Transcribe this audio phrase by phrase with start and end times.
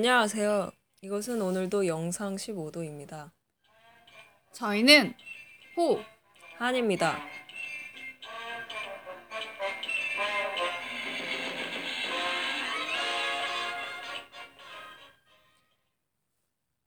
[0.00, 0.70] 안녕하세요.
[1.02, 3.32] 이것은 오늘도 영상 15도입니다.
[4.50, 5.12] 저희는
[5.76, 6.00] 호
[6.56, 7.18] 한입니다.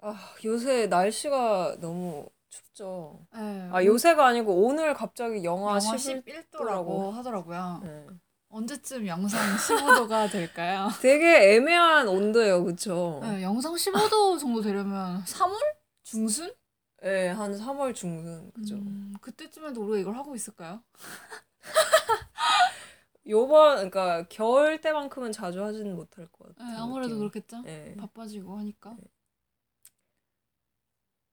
[0.02, 3.28] 아, 요새 날씨가 너무 춥죠.
[3.36, 6.52] 네, 아, 요새가 아니고 오늘 갑자기 영하 영하 11도라고.
[6.52, 7.82] 11도라고 하더라고요.
[7.84, 8.08] 네.
[8.54, 10.88] 언제쯤 영상 15도가 될까요?
[11.02, 13.20] 되게 애매한 온도예요, 그쵸?
[13.24, 15.58] 네, 영상 15도 정도 되려면 3월
[16.04, 16.54] 중순?
[17.02, 18.76] 네, 한 3월 중순, 그죠?
[18.76, 20.84] 음, 그때쯤에도 우리가 이걸 하고 있을까요?
[23.28, 26.84] 요번, 그러니까 겨울 때만큼은 자주 하지는 못할 것 네, 같아요.
[26.84, 27.62] 아무래도 그렇겠죠.
[27.62, 27.96] 네.
[27.98, 28.96] 바빠지고 하니까.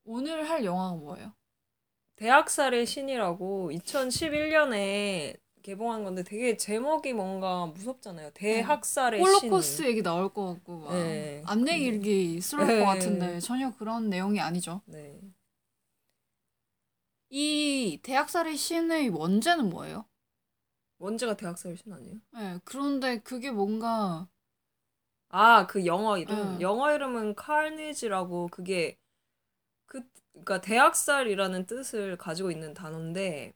[0.05, 1.35] 오늘 할 영화가 뭐예요?
[2.17, 5.39] 대학살의 신이라고 2011년에
[5.71, 8.31] 개봉한 건데 되게 제목이 뭔가 무섭잖아요.
[8.35, 9.27] 대학살의 신.
[9.27, 11.45] 홀로코스트 얘기 나올 것 같고 막 네.
[11.47, 12.79] 안내 일기스러울 네.
[12.81, 14.83] 것 같은데 전혀 그런 내용이 아니죠.
[14.87, 15.21] 네.
[17.29, 20.07] 이 대학살의 신의 원제는 뭐예요?
[20.99, 22.17] 원제가 대학살의 신 아니에요?
[22.33, 24.29] 네, 그런데 그게 뭔가
[25.29, 26.37] 아, 그 영어 이름.
[26.37, 26.61] 응.
[26.61, 28.99] 영어 이름은 카니지라고 그게
[29.87, 33.55] 그 그러니까 대학살이라는 뜻을 가지고 있는 단어인데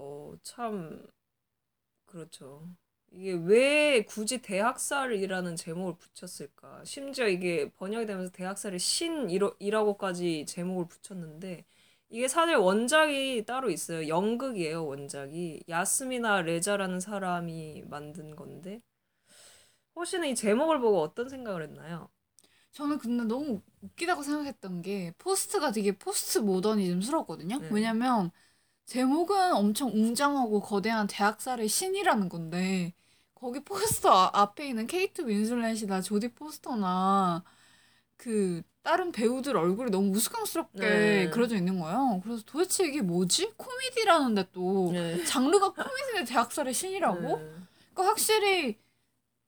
[0.00, 1.06] 어, 참
[2.06, 2.66] 그렇죠.
[3.12, 6.84] 이게 왜 굳이 대학살이라는 제목을 붙였을까?
[6.84, 11.64] 심지어 이게 번역이 되면서 대학살의 신이라고까지 제목을 붙였는데
[12.08, 14.08] 이게 사실 원작이 따로 있어요.
[14.08, 15.64] 연극이에요, 원작이.
[15.68, 18.80] 야스미나 레자라는 사람이 만든 건데
[19.96, 22.08] 호시는 이 제목을 보고 어떤 생각을 했나요?
[22.72, 27.58] 저는 근데 너무 웃기다고 생각했던 게 포스터가 되게 포스트 모더니즘스럽거든요.
[27.58, 27.68] 네.
[27.72, 28.30] 왜냐면
[28.90, 32.92] 제목은 엄청 웅장하고 거대한 대학살의 신이라는 건데
[33.36, 37.44] 거기 포스터 아- 앞에 있는 케이트 윈슬렛이나 조디 포스터나
[38.16, 41.30] 그 다른 배우들 얼굴이 너무 우스꽝스럽게 네.
[41.30, 42.20] 그려져 있는 거예요.
[42.24, 43.52] 그래서 도대체 이게 뭐지?
[43.56, 45.24] 코미디라는데 또 네.
[45.24, 47.20] 장르가 코미디인데 대학살의 신이라고?
[47.20, 47.52] 네.
[47.94, 48.76] 그러니까 확실히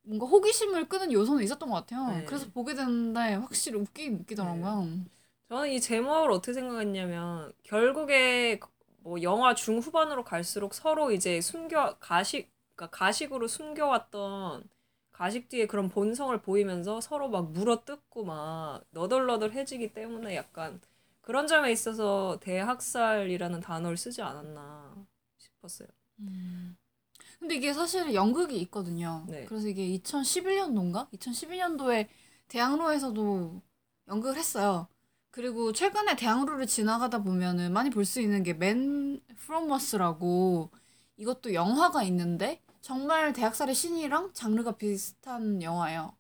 [0.03, 2.17] 뭔가 호기심을 끄는 요소는 있었던 것 같아요.
[2.17, 2.25] 네.
[2.27, 4.89] 그래서 보게 됐는데 확실히 웃기긴 웃기더라고요.
[5.49, 8.61] 저는 이 제목을 어떻게 생각했냐면 결국에
[9.03, 14.69] 뭐 영화 중후반으로 갈수록 서로 이제 숨겨 가식 그러니까 가식으로 숨겨왔던
[15.13, 20.81] 가식 뒤에 그런 본성을 보이면서 서로 막 물어뜯고 막 너덜너덜해지기 때문에 약간
[21.21, 25.07] 그런 점에 있어서 대학살이라는 단어를 쓰지 않았나
[25.39, 25.89] 싶었어요.
[26.21, 26.77] 음.
[27.39, 29.25] 근데 이게 사실 연극이 있거든요.
[29.29, 29.45] 네.
[29.47, 31.11] 그래서 이게 2011년도인가?
[31.11, 32.09] 2012년도에
[32.49, 33.63] 대학로에서도
[34.09, 34.89] 연극을 했어요.
[35.33, 40.71] 그리고 최근에 대학로를 지나가다 보면은 많이 볼 수 있는 게맨 프로머스라고
[41.17, 46.15] 이것도 영화가 있는데 정말 대학살의 신이랑 장르가 비슷한 영화예요.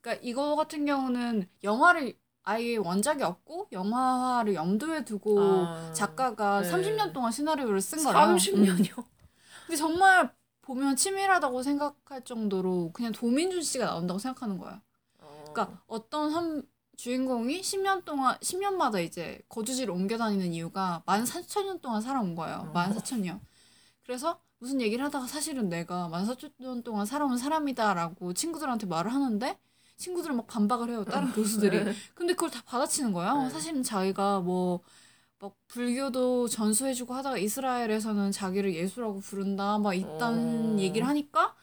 [0.00, 6.70] 그러니까 이거 같은 경우는 영화를 아예 원작이 없고 영화화를 염두에 두고 아, 작가가 네.
[6.72, 8.34] 30년 동안 시나리오를 쓴 거라.
[8.34, 9.04] 30년이요?
[9.66, 14.82] 근데 정말 보면 치밀하다고 생각할 정도로 그냥 도민준 씨가 나온다고 생각하는 거야.
[15.52, 16.62] 그러니까 어떤 한
[17.00, 22.70] 주인공이 10년 동안 10년마다 이제 거주지를 옮겨 다니는 이유가 14,000년 동안 살아온 거예요.
[22.70, 22.72] 어.
[22.74, 23.40] 14,000년.
[24.04, 29.58] 그래서 무슨 얘기를 하다가 사실은 내가 14,000년 동안 살아온 사람이다라고 친구들한테 말을 하는데
[29.96, 31.04] 친구들은 막 반박을 해요.
[31.06, 31.78] 다른 교수들이.
[32.14, 33.32] 근데 그걸 다 받아치는 거야.
[33.44, 33.48] 네.
[33.48, 34.80] 사실은 자기가 뭐,
[35.38, 39.78] 막 불교도 전수해주고 하다가 이스라엘에서는 자기를 예수라고 부른다.
[39.78, 40.78] 막 이딴 어.
[40.78, 41.54] 얘기를 하니까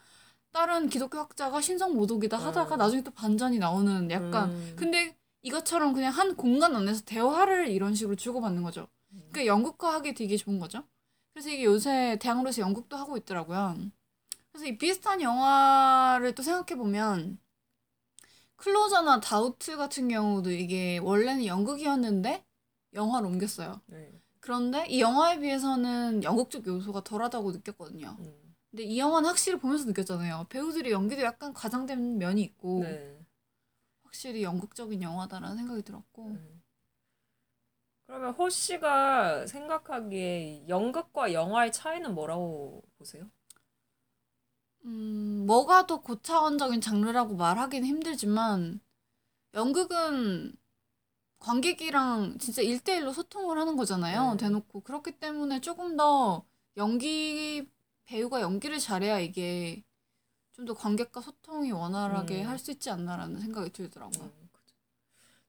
[0.51, 2.77] 다른 기독교 학자가 신성 모독이다 하다가 음.
[2.77, 4.49] 나중에 또 반전이 나오는 약간.
[4.49, 4.73] 음.
[4.75, 5.16] 근데
[5.47, 8.88] 이것처럼 그냥 한 공간 안에서 대화를 이런 식으로 주고받는 거죠.
[9.31, 10.84] 그러니까 연극화 하기 되게 좋은 거죠.
[11.34, 13.78] 그래서 이게 요새 대학로에서 연극도 하고 있더라고요.
[14.52, 17.40] 그래서 이 비슷한 영화를 또 생각해 보면
[18.58, 22.44] 클로저나 다우트 같은 경우도 이게 원래는 연극이었는데
[22.94, 23.82] 영화로 옮겼어요.
[23.85, 24.11] 네.
[24.40, 28.17] 그런데 이 영화에 비해서는 연극적 요소가 덜하다고 느꼈거든요.
[28.20, 28.55] 음.
[28.72, 30.47] 근데 이 영화는 확실히 보면서 느꼈잖아요.
[30.50, 33.16] 배우들의 연기도 약간 과장된 면이 있고 네.
[34.17, 36.64] 확실히 연극적인 영화다라는 생각이 들었고 음.
[38.08, 43.29] 그러면 호 씨가 생각하기에 연극과 영화의 차이는 뭐라고 보세요?
[44.85, 48.79] 음, 뭐가 더 고차원적인 장르라고 말하기는 힘들지만
[49.53, 50.55] 연극은
[51.37, 54.31] 관객이랑 진짜 일대일로 소통을 하는 거잖아요.
[54.31, 54.37] 네.
[54.37, 54.81] 대놓고.
[54.81, 56.43] 그렇기 때문에 조금 더
[56.78, 57.69] 연기
[58.05, 59.84] 배우가 연기를 잘해야 이게
[60.57, 62.47] 좀 더 관객과 소통이 원활하게 음.
[62.47, 64.23] 할수 있지 않나라는 생각이 들더라고요.
[64.25, 64.49] 음.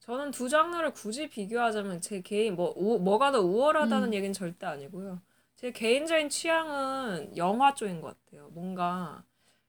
[0.00, 4.14] 저는 두 장르를 굳이 비교하자면 제 개인 뭐 우, 뭐가 더 우월하다는 음.
[4.14, 5.20] 얘기는 절대 아니고요.
[5.56, 8.49] 제 개인적인 취향은 영화 쪽인 것 같아요.
[8.52, 9.25] 뭔가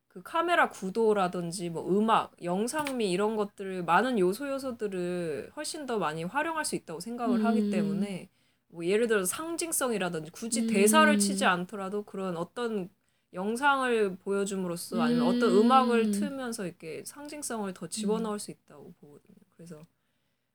[0.07, 6.65] 그 카메라 구도라든지 뭐 음악, 영상미 이런 것들을 많은 요소 요소들을 훨씬 더 많이 활용할
[6.65, 7.71] 수 있다고 생각을 하기 음.
[7.71, 8.29] 때문에
[8.67, 10.67] 뭐 예를 들어서 상징성이라든지 굳이 음.
[10.67, 12.89] 대사를 치지 않더라도 그런 어떤
[13.33, 15.59] 영상을 보여줌으로써 아니면 어떤 음.
[15.59, 19.37] 음악을 틀면서 이렇게 상징성을 더 집어넣을 수 있다고 보거든요.
[19.55, 19.85] 그래서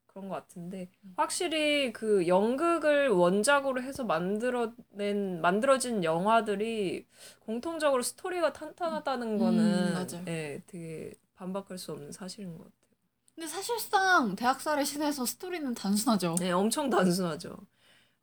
[0.07, 7.07] 그런 것 같은데 확실히 그 연극을 원작으로 해서 만들어낸 만들어진 영화들이
[7.41, 10.25] 공통적으로 스토리가 탄탄하다는 거는 음.
[10.29, 12.75] 예, 되게 반박할 수 없는 사실인 것 같아요.
[13.35, 16.37] 근데 사실상 대학살의 신에서 스토리는 단순하죠.
[16.39, 17.57] 네, 엄청 단순하죠.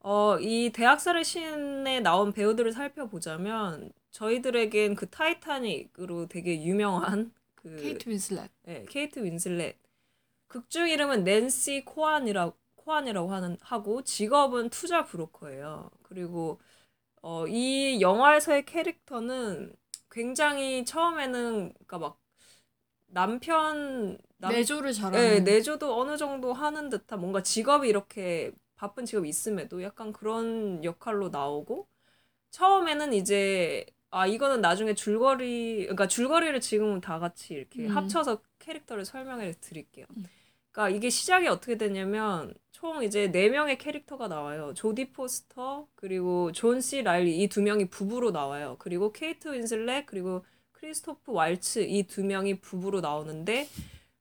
[0.00, 8.50] 어, 이 대학살의 신에 나온 배우들을 살펴보자면 저희들에겐 그 타이타닉으로 되게 유명한 그 케이트 윈슬렛.
[8.64, 9.76] 네, 케이트 윈슬렛.
[10.48, 15.90] 극중 이름은 낸시 코안이라고 코안이라고 하는 하고 직업은 투자 브로커예요.
[16.02, 16.60] 그리고
[17.22, 19.74] 어, 이 영화에서의 캐릭터는
[20.10, 22.18] 굉장히 처음에는 그러니까 막
[23.06, 25.18] 남편 남 내조를 잘하는.
[25.18, 31.28] 네, 내조도 어느 정도 하는 듯한 뭔가 직업이 이렇게 바쁜 직업이 있음에도 약간 그런 역할로
[31.28, 31.86] 나오고
[32.50, 37.88] 처음에는 이제 아 이거는 나중에 줄거리 그러니까 줄거리를 지금은 다 같이 이렇게 음.
[37.88, 40.06] 합쳐서 캐릭터를 설명해 드릴게요.
[40.16, 40.30] 음.
[40.72, 44.74] 그러니까 이게 시작이 어떻게 되냐면 총 이제 네 명의 캐릭터가 나와요.
[44.74, 48.76] 조디 포스터 그리고 존 C 라일리 이 두 명이 부부로 나와요.
[48.80, 53.68] 그리고 케이트 윈슬렛 그리고 크리스토프 왈츠 이 두 명이 부부로 나오는데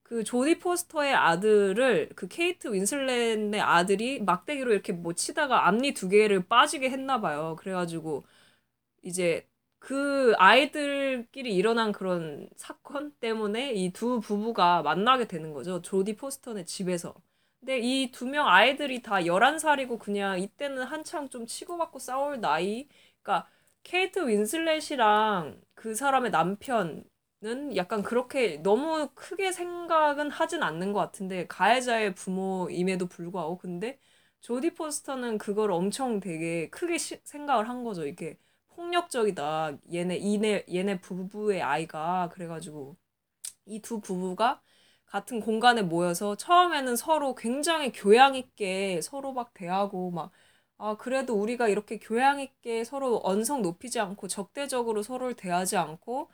[0.03, 6.47] 그 조디 포스터의 아들을 그 케이트 윈슬렛의 아들이 막대기로 이렇게 뭐 치다가 앞니 두 개를
[6.47, 7.55] 빠지게 했나 봐요.
[7.59, 8.23] 그래가지고
[9.03, 9.47] 이제
[9.81, 15.81] 그 아이들끼리 일어난 그런 사건 때문에 이 두 부부가 만나게 되는 거죠.
[15.81, 17.15] 조디 포스터네 집에서.
[17.59, 22.87] 근데 이 두 명 아이들이 다 11살이고 그냥 이때는 한창 좀 치고받고 싸울 나이.
[23.23, 23.49] 그러니까
[23.83, 32.13] 케이트 윈슬렛이랑 그 사람의 남편은 약간 그렇게 너무 크게 생각은 하진 않는 것 같은데 가해자의
[32.15, 33.99] 부모임에도 불구하고 근데
[34.41, 38.05] 조디 포스터는 그걸 엄청 되게 크게 시- 생각을 한 거죠.
[38.05, 38.37] 이게
[38.75, 39.77] 폭력적이다.
[39.93, 42.95] 얘네 이네 얘네 부부의 아이가 그래가지고
[43.67, 44.61] 이 두 부부가
[45.05, 50.31] 같은 공간에 모여서 처음에는 서로 굉장히 교양 있게 서로 막 대하고 막
[50.77, 56.29] 아, 그래도 우리가 이렇게 교양 있게 서로 언성 높이지 않고 적대적으로 서로를 대하지 않고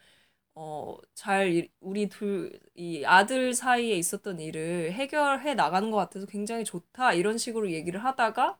[0.56, 6.63] 어, 잘 이- 우리 둘 이 아들 사이에 있었던 일을 해결해 나가는 것 같아서 굉장히
[6.66, 8.57] 좋다 이런 식으로 얘기를 하다가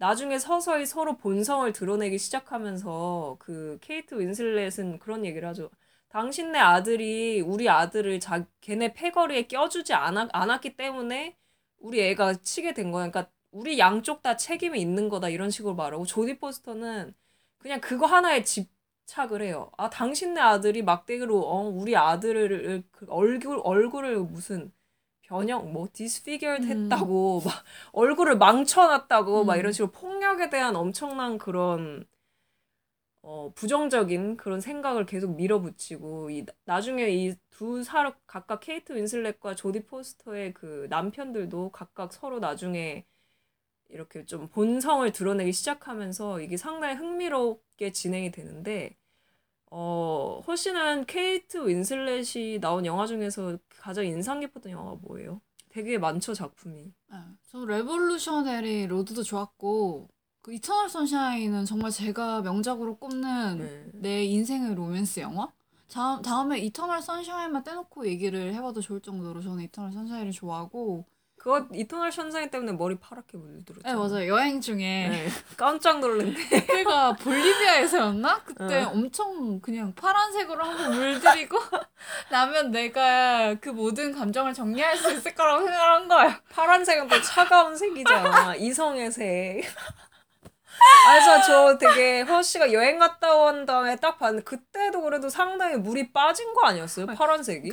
[0.00, 5.70] 나중에 서서히 서로 본성을 드러내기 시작하면서 그 케이트 윈슬렛은 그런 얘기를 하죠.
[6.08, 11.36] 당신네 아들이 우리 아들을 자 걔네 패거리에 껴주지 않았, 않았기 때문에
[11.78, 13.10] 우리 애가 치게 된 거야.
[13.10, 17.14] 그러니까 우리 양쪽 다 책임이 있는 거다 이런 식으로 말하고 조디 포스터는
[17.58, 19.70] 그냥 그거 하나에 집착을 해요.
[19.76, 24.72] 아 당신네 아들이 막대기로 어 우리 아들을 그 얼굴 얼굴을 무슨
[25.30, 26.66] 변형 뭐 디스피겨드 음.
[26.66, 29.60] 했다고 막 얼굴을 망쳐놨다고 막 음.
[29.60, 32.06] 이런 식으로 폭력에 대한 엄청난 그런
[33.22, 39.54] 어, 부정적인 그런 생각을 계속 밀어붙이고 이 나- 나중에 이 두 사람 각각 케이트 윈슬렛과
[39.54, 43.04] 조디 포스터의 그 남편들도 각각 서로 나중에
[43.90, 48.96] 이렇게 좀 본성을 드러내기 시작하면서 이게 상당히 흥미롭게 진행이 되는데
[49.70, 55.40] 어, 호시는 케이트 윈슬렛이 나온 영화 중에서 가장 인상 깊었던 영화가 뭐예요?
[55.68, 56.92] 되게 많죠, 작품이.
[57.12, 57.18] 네.
[57.48, 60.08] 저 Revolutionary Road도 좋았고
[60.42, 63.86] 그 Eternal Sunshine은 정말 제가 명작으로 꼽는 네.
[63.94, 65.52] 내 인생의 로맨스 영화?
[65.92, 71.04] 다음, 다음에 Eternal Sunshine만 떼놓고 얘기를 해봐도 좋을 정도로 저는 Eternal Sunshine을 좋아하고
[71.40, 73.88] 그거 Eternal Sunshine 때문에 머리 파랗게 물들었죠.
[73.88, 75.28] 네 맞아요 여행 중에 네.
[75.56, 76.34] 깜짝 놀랐네.
[76.34, 78.42] 그때가 볼리비아에서였나?
[78.44, 78.90] 그때 어.
[78.90, 81.56] 엄청 그냥 파란색으로 한번 물들이고
[82.30, 87.74] 나면 내가 그 모든 감정을 정리할 수 있을 거라고 생각을 한 거야 파란색은 또 차가운
[87.74, 88.56] 색이잖아.
[88.56, 89.62] 이성의 색.
[91.08, 96.12] 그래서 저 되게 허 씨가 여행 갔다 온 다음에 딱 봤는데 그때도 그래도 상당히 물이
[96.12, 97.06] 빠진 거 아니었어요?
[97.06, 97.70] 파란색이?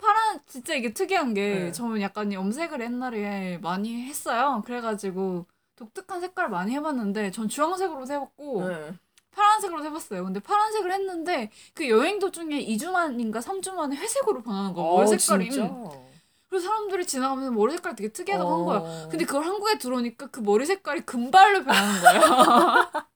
[0.00, 1.72] 파란 진짜 이게 특이한 게 네.
[1.72, 4.62] 저는 약간 염색을 옛날에 많이 했어요.
[4.64, 8.92] 그래가지고 독특한 색깔 많이 해봤는데 전 주황색으로 해봤고 네.
[9.32, 10.24] 파란색으로 해봤어요.
[10.24, 14.94] 근데 파란색을 했는데 그 여행 도중에 2주 만인가 3주 만에 회색으로 변하는 거예요.
[14.94, 15.48] 머리 색깔이.
[15.48, 15.66] 어, 진짜?
[15.68, 16.10] 음.
[16.48, 18.78] 그래서 사람들이 지나가면서 머리 색깔 되게 특이하다고 한 거야.
[18.78, 19.08] 어.
[19.08, 22.20] 근데 그걸 한국에 들어오니까 그 머리 색깔이 금발로 변하는 거예요.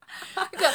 [0.53, 0.71] 그러니까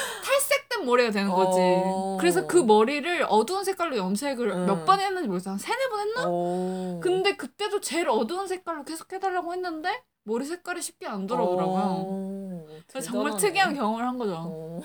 [0.80, 1.60] 탈색된 머리가 되는 거지.
[1.60, 2.18] 어.
[2.20, 4.66] 그래서 그 머리를 어두운 색깔로 염색을 음.
[4.66, 5.52] 몇번 했는지 모르겠어.
[5.52, 6.24] 한 세네 번 했나?
[6.26, 7.00] 어.
[7.02, 11.84] 근데 그때도 제일 어두운 색깔로 계속 해달라고 했는데 머리 색깔이 쉽게 안 돌아오더라고요.
[11.84, 12.66] 어.
[12.88, 13.38] 그래서 정말.
[13.38, 14.36] 특이한 경험을 한 거죠.
[14.38, 14.82] 어.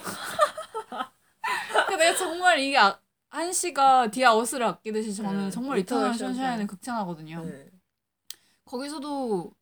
[1.86, 2.98] 근데 내가 정말 이게 아,
[3.30, 6.14] 한시가 The Hours를 아끼듯이 저는 네, 정말 Eternal.
[6.14, 7.44] Sunshine을 극찬하거든요.
[7.44, 7.70] 네.
[8.64, 9.52] 거기서도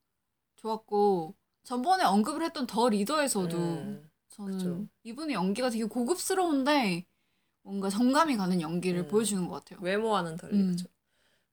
[0.57, 1.35] 좋았고
[1.65, 4.87] 전번에 언급을 했던 The Reader에서도 음, 저는 그쵸.
[5.05, 7.07] 이분의 연기가 되게 고급스러운데
[7.63, 9.09] 뭔가 정감이 가는 연기를 음.
[9.09, 9.81] 보여주는 것 같아요.
[9.83, 10.69] 외모와는 달리 음.
[10.69, 10.89] 그죠.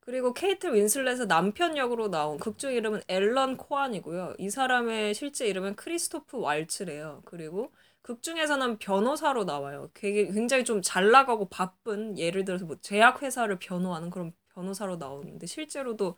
[0.00, 4.34] 그리고 케이트 윈슬렛의 남편 역으로 나온 극중 이름은 앨런 코안이고요.
[4.38, 7.22] 이 사람의 실제 이름은 크리스토프 왈츠래요.
[7.26, 7.72] 그리고
[8.02, 9.90] 극중에서는 변호사로 나와요.
[9.94, 15.46] 되게 굉장히 좀 잘 나가고 바쁜 예를 들어서 뭐 제약 회사를 변호하는 그런 변호사로 나오는데
[15.46, 16.16] 실제로도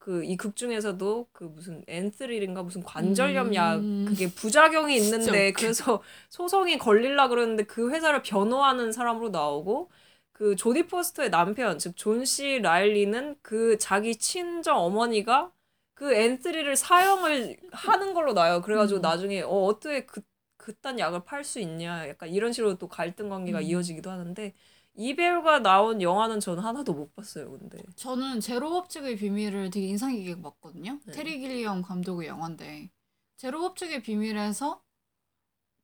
[0.00, 4.04] 그 이 극 중에서도 그 무슨 엔스릴인가 무슨 관절염 약 음.
[4.04, 5.52] 그게 부작용이 있는데.
[5.52, 9.90] 그래서 소송이 걸릴라 그러는데 그 회사를 변호하는 사람으로 나오고
[10.32, 15.52] 그 조디 포스터의 남편 즉 존 C 라일리는 그 자기 친정 어머니가
[15.94, 18.62] 그 엔스리를 사용을 하는 걸로 나와요.
[18.62, 19.02] 그래가지고 음.
[19.02, 20.22] 나중에 어 어떻게 그
[20.56, 23.64] 그딴 약을 팔 수 있냐 약간 이런 식으로 또 갈등 관계가 음.
[23.64, 24.54] 이어지기도 하는데
[25.00, 27.50] 이 배우가 나온 영화는 저는 하나도 못 봤어요.
[27.52, 31.00] 근데 저는 제로 법칙의 비밀을 되게 인상 깊게 봤거든요.
[31.06, 31.12] 네.
[31.12, 32.90] 테리 길리엄 감독의 영화인데
[33.38, 34.82] 제로 법칙의 비밀에서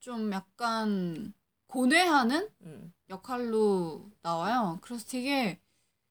[0.01, 1.33] 좀 약간
[1.69, 2.93] 고뇌하는 음.
[3.09, 4.79] 역할로 나와요.
[4.83, 5.63] 그래서 되게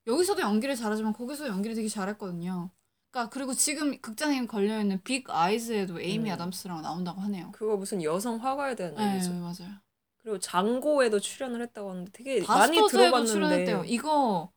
[0.08, 2.72] 여기서도 연기를 잘하지만 거기서 연기를 되게 잘했거든요.
[3.12, 6.34] 그러니까 그리고 지금 극장에 걸려 있는 빅 아이즈에도 에이미 음.
[6.34, 7.52] 아담스랑 나온다고 하네요.
[7.52, 9.32] 그거 무슨 여성 화가에 대한 네, 얘기죠.
[9.34, 9.85] 맞아요.
[10.26, 13.84] 그리고 장고에도 출연을 했다고 하는데 되게 많이 들어봤는데 출연했대요.
[13.86, 14.52] 이거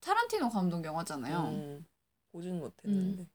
[0.00, 1.38] 타란티노 감독 영화잖아요.
[1.48, 1.86] 음,
[2.32, 3.26] 보진 못했는데.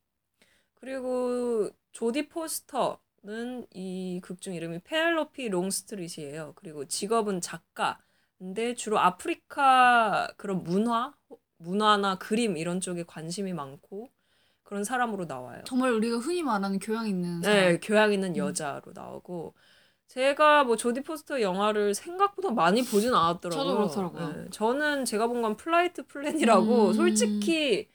[0.75, 6.53] 그리고 조디 포스터는 이 극 중 이름이 페넬로피 롱스트릿이에요.
[6.55, 7.99] 그리고 직업은 작가.
[8.37, 11.13] 근데 주로 아프리카 그런 문화,
[11.57, 14.09] 문화나 그림 이런 쪽에 관심이 많고
[14.63, 15.63] 그런 사람으로 나와요.
[15.65, 17.57] 정말 우리가 흔히 말하는 교양 있는 사람.
[17.57, 18.37] 네, 교양 있는 음.
[18.37, 19.55] 여자로 나오고
[20.09, 23.63] 제가 뭐 조디 포스터 영화를 생각보다 많이 보진 않았더라고요.
[23.63, 24.33] 저도 그렇더라고요.
[24.43, 26.93] 네, 저는 제가 본 건 Flight Plan이라고 음.
[26.93, 27.87] 솔직히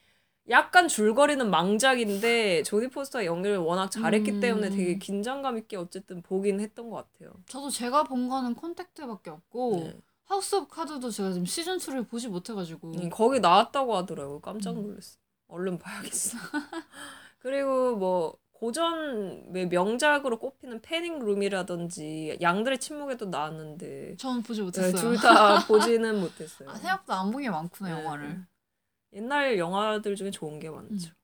[0.48, 4.40] 약간 줄거리는 망작인데 조디 포스터 연기를 워낙 잘했기 음.
[4.40, 7.32] 때문에 되게 긴장감 있게 어쨌든 보긴 했던 것 같아요.
[7.46, 10.00] 저도 제가 본 거는 Contact밖에 없고 네.
[10.24, 14.40] House of 카드도 제가 지금 시즌 2를 보지 못해가지고 음, 거기 나왔다고 하더라고요.
[14.40, 14.82] 깜짝 음.
[14.82, 15.18] 놀랐어.
[15.48, 16.38] 얼른 봐야겠어.
[17.40, 25.12] 그리고 뭐 고전 왜 명작으로 꼽히는 Panic Room이라든지 양들의 침묵에도 나왔는데 저는 보지 네, 못했어요.
[25.12, 26.70] 둘다 보지는 못했어요.
[26.70, 27.92] 아, 생각보다 안 본 게 많구나 네.
[27.92, 28.46] 영화를.
[29.14, 31.10] 옛날 영화들 중에 좋은 게 많죠.
[31.10, 31.14] 음.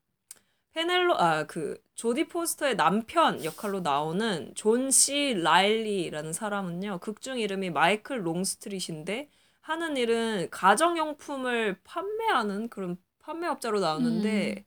[0.73, 6.99] 페넬로 아 그 조디 포스터의 남편 역할로 나오는 존 C 라일리라는 사람은요.
[6.99, 9.29] 극중 이름이 마이클 롱스트릿인데
[9.61, 14.63] 하는 일은 가정용품을 판매하는 그런 판매업자로 나오는데 음.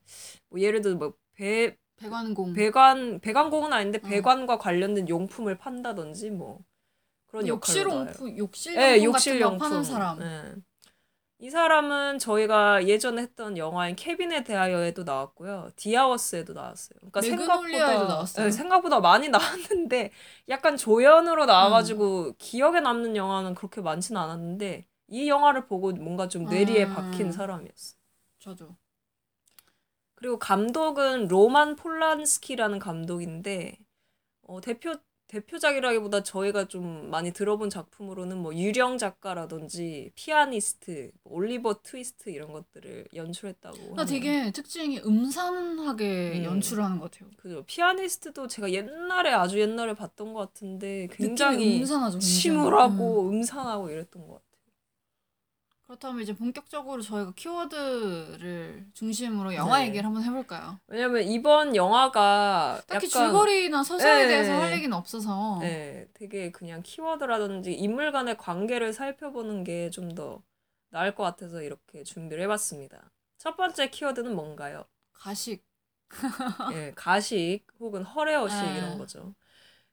[0.50, 2.52] 뭐 예를 들어 뭐배 배관공.
[2.52, 4.06] 배관 배관공은 아닌데 어.
[4.06, 6.60] 배관과 관련된 용품을 판다든지 뭐
[7.26, 8.06] 그런 역할로 나와요.
[8.08, 9.40] 욕실용품, 욕실용품 네, 같은.
[9.40, 10.18] 거 파는 사람.
[10.18, 10.54] 네.
[11.38, 15.70] 이 사람은 저희가 예전에 했던 영화인 케빈에 대하여에도 나왔고요.
[15.76, 16.98] 디아워스에도 나왔어요.
[17.00, 18.44] 그러니까 매그놀리아에도 생각보다 나왔어요.
[18.44, 20.10] 네, 생각보다 많이 나왔는데
[20.48, 22.32] 약간 조연으로 나와가지고 음.
[22.38, 26.94] 기억에 남는 영화는 그렇게 많지는 않았는데 이 영화를 보고 뭔가 좀 뇌리에 음.
[26.94, 27.96] 박힌 사람이었어.
[28.38, 28.76] 저도.
[30.14, 33.78] 그리고 감독은 로만 폴란스키라는 감독인데
[34.42, 34.94] 어, 대표
[35.26, 43.08] 대표작이라기보다 저희가 좀 많이 들어본 작품으로는 뭐 유령 작가라든지 피아니스트, 뭐 올리버 트위스트 이런 것들을
[43.14, 43.94] 연출했다고.
[43.96, 44.04] 나.
[44.04, 46.44] 되게 특징이 음산하게 음.
[46.44, 47.30] 연출을 하는 것 같아요.
[47.36, 47.64] 그죠.
[47.66, 52.18] 피아니스트도 제가 옛날에 아주 옛날에 봤던 것 같은데 느낌이 굉장히 음산하죠.
[52.18, 52.40] 굉장히.
[52.40, 53.28] 침울하고 음.
[53.30, 54.53] 음산하고 이랬던 것 같아요.
[55.86, 59.86] 그렇다면 이제 본격적으로 저희가 키워드를 중심으로 영화 네.
[59.88, 60.80] 얘기를 한번 해볼까요?
[60.86, 64.28] 왜냐면 이번 영화가 딱히 약간 줄거리나 서사에 네.
[64.28, 70.42] 대해서 할 얘기는 없어서 네, 되게 그냥 키워드라든지 인물 간의 관계를 살펴보는 게 좀 더
[70.90, 73.10] 나을 것 같아서 이렇게 준비를 해봤습니다.
[73.36, 74.84] 첫 번째 키워드는 뭔가요?
[75.12, 75.64] 가식.
[76.72, 78.78] 예, 가식 혹은 허례허식 네.
[78.78, 79.34] 이런 거죠.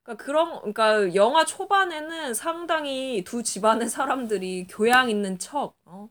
[0.03, 6.09] 그러니까 그런 그러니까 영화 초반에는 상당히 두 집안의 사람들이 교양 있는 척 어?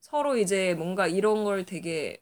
[0.00, 2.20] 서로 이제 뭔가 이런 걸 되게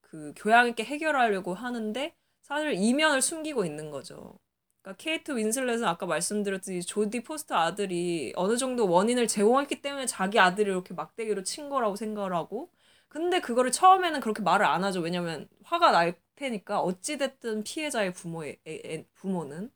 [0.00, 4.38] 그 교양 있게 해결하려고 하는데 사실 이면을 숨기고 있는 거죠.
[4.82, 10.70] 그러니까 케이트 윈슬렛은 아까 말씀드렸듯이 조디 포스터 아들이 어느 정도 원인을 제공했기 때문에 자기 아들이
[10.70, 12.70] 이렇게 막대기로 친 거라고 생각을 하고
[13.08, 15.00] 근데 그거를 처음에는 그렇게 말을 안 하죠.
[15.00, 19.70] 왜냐면 화가 날 테니까 어찌됐든 피해자의 부모의 애- 애- 부모는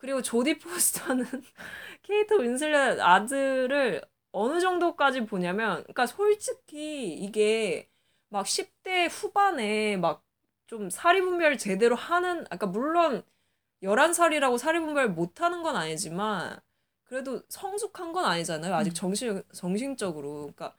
[0.00, 1.26] 그리고 조디 포스터는
[2.02, 4.02] 케이트 윈슬렛 아들을
[4.32, 7.88] 어느 정도까지 보냐면 그러니까 솔직히 이게
[8.30, 10.24] 막 10대 후반에 막
[10.70, 13.24] 좀 사리분별 제대로 하는 아까 물론
[13.82, 16.60] 11살이라고 사리분별 못 하는 건 아니지만
[17.02, 18.72] 그래도 성숙한 건 아니잖아요.
[18.76, 18.94] 아직 음.
[18.94, 20.76] 정신 정신적으로 그러니까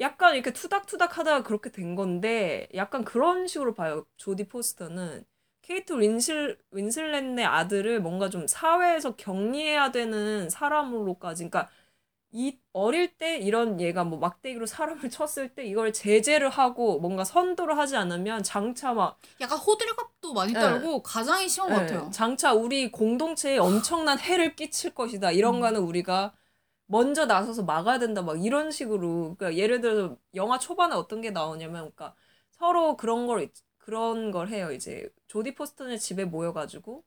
[0.00, 4.06] 약간 이렇게 투닥투닥 하다가 그렇게 된 건데 약간 그런 식으로 봐요.
[4.16, 5.26] 조디 포스터는
[5.68, 11.70] 케이트 윈슬 윈슬렛의 아들을 뭔가 좀 사회에서 격리해야 되는 사람으로까지 그러니까
[12.32, 17.78] 이 어릴 때 이런 얘가 뭐 막대기로 사람을 쳤을 때 이걸 제재를 하고 뭔가 선도를
[17.78, 20.60] 하지 않으면 장차 막 약간 호들갑도 많이 네.
[20.60, 22.10] 떨고 가장이 심한 것 예, 같아요.
[22.12, 25.32] 장차 우리 공동체에 엄청난 해를 끼칠 것이다.
[25.32, 25.60] 이런 음.
[25.60, 26.34] 거는 우리가
[26.86, 28.22] 먼저 나서서 막아야 된다.
[28.22, 29.36] 막 이런 식으로.
[29.38, 32.14] 그러니까 예를 들어서 영화 초반에 어떤 게 나오냐면, 그러니까
[32.52, 33.52] 서로 그런 걸 있-
[33.88, 34.70] 그런 걸 해요.
[34.70, 37.04] 이제 조디 포스턴의 집에 모여가지고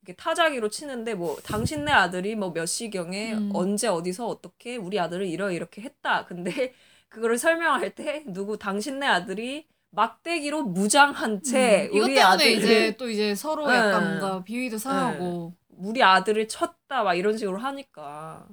[0.00, 3.50] 이렇게 타자기로 치는데 뭐 당신네 아들이 뭐 몇 시경에 음.
[3.54, 6.24] 언제 어디서 어떻게 우리 아들을 이러 이렇게 했다.
[6.24, 6.72] 근데
[7.10, 13.34] 그거를 설명할 때 누구 당신네 아들이 막대기로 무장한 채 음, 우리 아들을 이제 또 이제
[13.34, 13.76] 서로 네.
[13.76, 18.48] 약간 뭔가 비위도 상하고 우리 아들을 쳤다 막 이런 식으로 하니까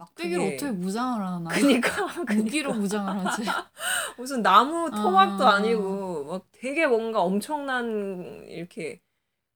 [0.00, 1.50] 막대기로 그게- 어떻게 무장을 하나?
[1.50, 3.42] 그니까 무기로 무장을 하지.
[4.16, 5.56] 무슨 나무 토막도 아.
[5.56, 9.00] 아니고 막 되게 뭔가 엄청난 이렇게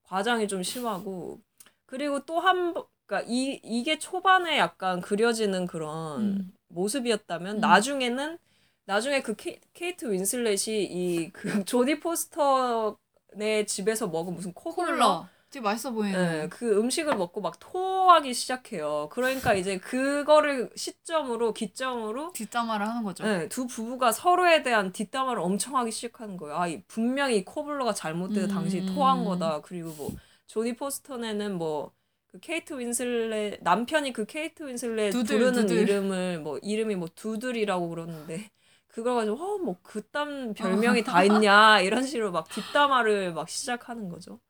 [0.03, 1.39] 과장이 좀 심하고
[1.87, 2.73] 그리고 또 한
[3.07, 6.53] 그러니까 이 이게 초반에 약간 그려지는 그런 음.
[6.69, 7.59] 모습이었다면 음.
[7.61, 8.37] 나중에는
[8.85, 15.91] 나중에 그 케, 케이트 윈슬렛이 이 그 조디 포스터네 집에서 먹은 무슨 콜라 되게 맛있어
[15.91, 16.41] 보이는.
[16.41, 19.07] 네, 그 음식을 먹고 막 토하기 시작해요.
[19.11, 23.23] 그러니까 이제 그거를 시점으로 기점으로 뒷담화를 하는 거죠.
[23.23, 26.57] 네, 두 부부가 서로에 대한 뒷담화를 엄청 하기 시작하는 거예요.
[26.57, 28.51] 아, 이 분명히 코블러가 잘못돼서 음.
[28.53, 29.61] 당신이 토한 거다.
[29.61, 30.11] 그리고 뭐
[30.47, 31.95] 조디 포스턴에는 뭐
[32.35, 35.77] 그 케이트 윈슬렛 남편이 그 케이트 윈슬렛 두들, 부르는 두들.
[35.77, 38.51] 이름을 뭐 이름이 뭐 두들이라고 그러는데
[38.87, 44.41] 그걸 가지고 어뭐 그딴 별명이 다 있냐 이런 식으로 막 뒷담화를 막 시작하는 거죠.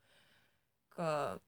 [0.96, 1.40] 그러니까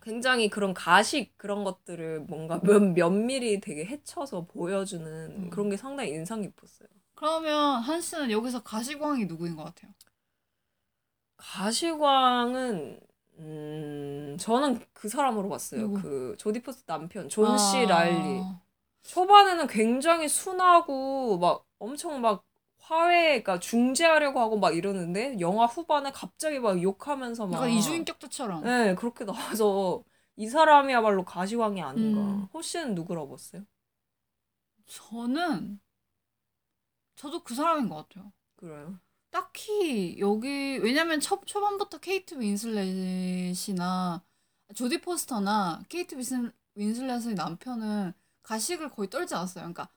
[0.00, 5.50] 굉장히 그런 가식 그런 것들을 뭔가 몇, 면밀히 되게 헤쳐서 보여주는 음.
[5.50, 6.88] 그런 게 상당히 인상 깊었어요.
[7.14, 9.92] 그러면 한 씨는 여기서 가시광이 누구인 것 같아요?
[11.36, 13.00] 가시광은
[13.40, 15.80] 음 저는 그 사람으로 봤어요.
[15.80, 16.00] 누구?
[16.00, 17.86] 그 조디 포스 남편 존씨 아.
[17.86, 18.42] 랄리.
[19.02, 22.44] 초반에는 굉장히 순하고 막 엄청 막
[22.88, 28.64] 화해, 그러니까 중재하려고 하고 막 이러는데 영화 후반에 갑자기 막 욕하면서 막 약간 이주인격자처럼.
[28.64, 30.02] 네, 그렇게 나와서
[30.36, 32.20] 이 사람이야말로 가시광이 아닌가.
[32.20, 32.48] 음.
[32.52, 33.64] 호 씨는 누구라고 봤어요?
[34.86, 35.80] 저는
[37.14, 38.32] 저도 그 사람인 것 같아요.
[38.56, 38.98] 그래요.
[39.30, 44.24] 딱히 여기 왜냐면 초, 초반부터 케이트 윈슬렛이나
[44.74, 49.62] 조디 포스터나 케이트 윈슬, 윈슬렛의 남편은 가식을 거의 떨지 않았어요.
[49.64, 49.90] 그러니까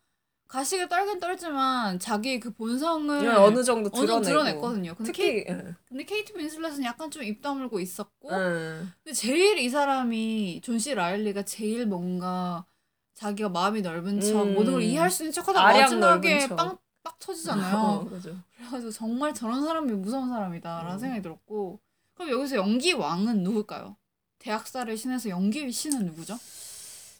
[0.51, 4.21] 가식을 떨긴 떨지만 자기 그 본성을 그냥 어느 정도 드러내고.
[4.21, 4.95] 드러냈거든요.
[4.95, 5.75] 근데, 케이, 특히 예.
[5.87, 8.35] 근데 케이트 윈슬렛은 약간 좀 입 다물고 있었고 예.
[9.03, 12.65] 근데 제일 이 사람이 존 C 라일리가 제일 뭔가
[13.13, 14.53] 자기가 마음이 넓은 척 음.
[14.55, 16.55] 모든 걸 이해할 수 있는 척하다 아량 마지막에 넓은 척.
[16.57, 17.17] 빵, 빡.
[17.73, 18.35] 어, 그죠.
[18.57, 20.99] 그래가지고 정말 저런 사람이 무서운 사람이다라는 음.
[20.99, 21.79] 생각이 들었고
[22.15, 23.95] 그럼 여기서 연기 왕은 누굴까요?
[24.39, 26.37] 대학살의 신에서 연기 신은 누구죠?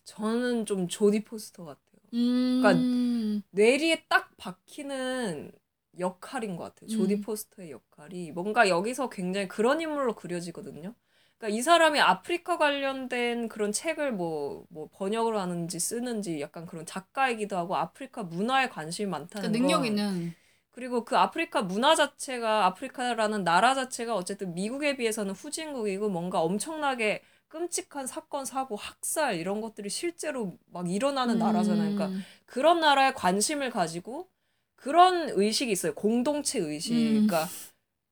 [0.04, 1.91] 저는 좀 조디 포스터 같아요.
[2.14, 3.42] 음...
[3.52, 5.52] 뇌리에 딱 박히는
[6.00, 6.90] 역할인 것 같아요.
[6.90, 7.22] 조디 음.
[7.22, 10.94] 포스터의 역할이 뭔가 여기서 굉장히 그런 인물로 그려지거든요.
[11.38, 17.58] 그러니까 이 사람이 아프리카 관련된 그런 책을 뭐, 뭐 번역을 하는지 쓰는지 약간 그런 작가이기도
[17.58, 20.36] 하고 아프리카 문화에 관심이 많다는 그러니까 능력 건 있는
[20.72, 27.22] 그리고 그 아프리카 문화 자체가 아프리카라는 나라 자체가 어쨌든 미국에 비해서는 후진국이고 뭔가 엄청나게
[27.52, 31.96] 끔찍한 사건 사고 학살 이런 것들이 실제로 막 일어나는 나라잖아요.
[31.96, 32.24] 그러니까 음.
[32.46, 34.30] 그런 나라에 관심을 가지고
[34.76, 35.94] 그런 의식이 있어요.
[35.94, 36.94] 공동체 의식.
[36.94, 37.28] 음.
[37.28, 37.48] 그러니까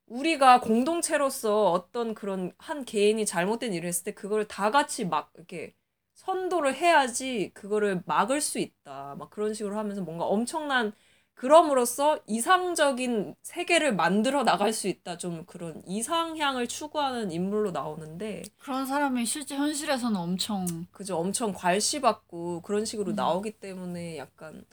[0.08, 5.73] 우리가 공동체로서 어떤 그런 한 개인이 잘못된 일을 했을 때 그걸 다 같이 막 이렇게
[6.15, 9.15] 선도를 해야지 그거를 막을 수 있다.
[9.17, 10.91] 막 그런 식으로 하면서 뭔가 엄청난
[11.39, 15.17] 그럼으로써 이상적인 세계를 만들어 나갈 수 있다.
[15.17, 21.17] 좀 그런 이상향을 추구하는 인물로 나오는데 그런 사람이 실제 현실에서는 엄청 그죠.
[21.17, 23.15] 엄청 괄시받고 그런 식으로 음.
[23.15, 24.65] 나오기 때문에 약간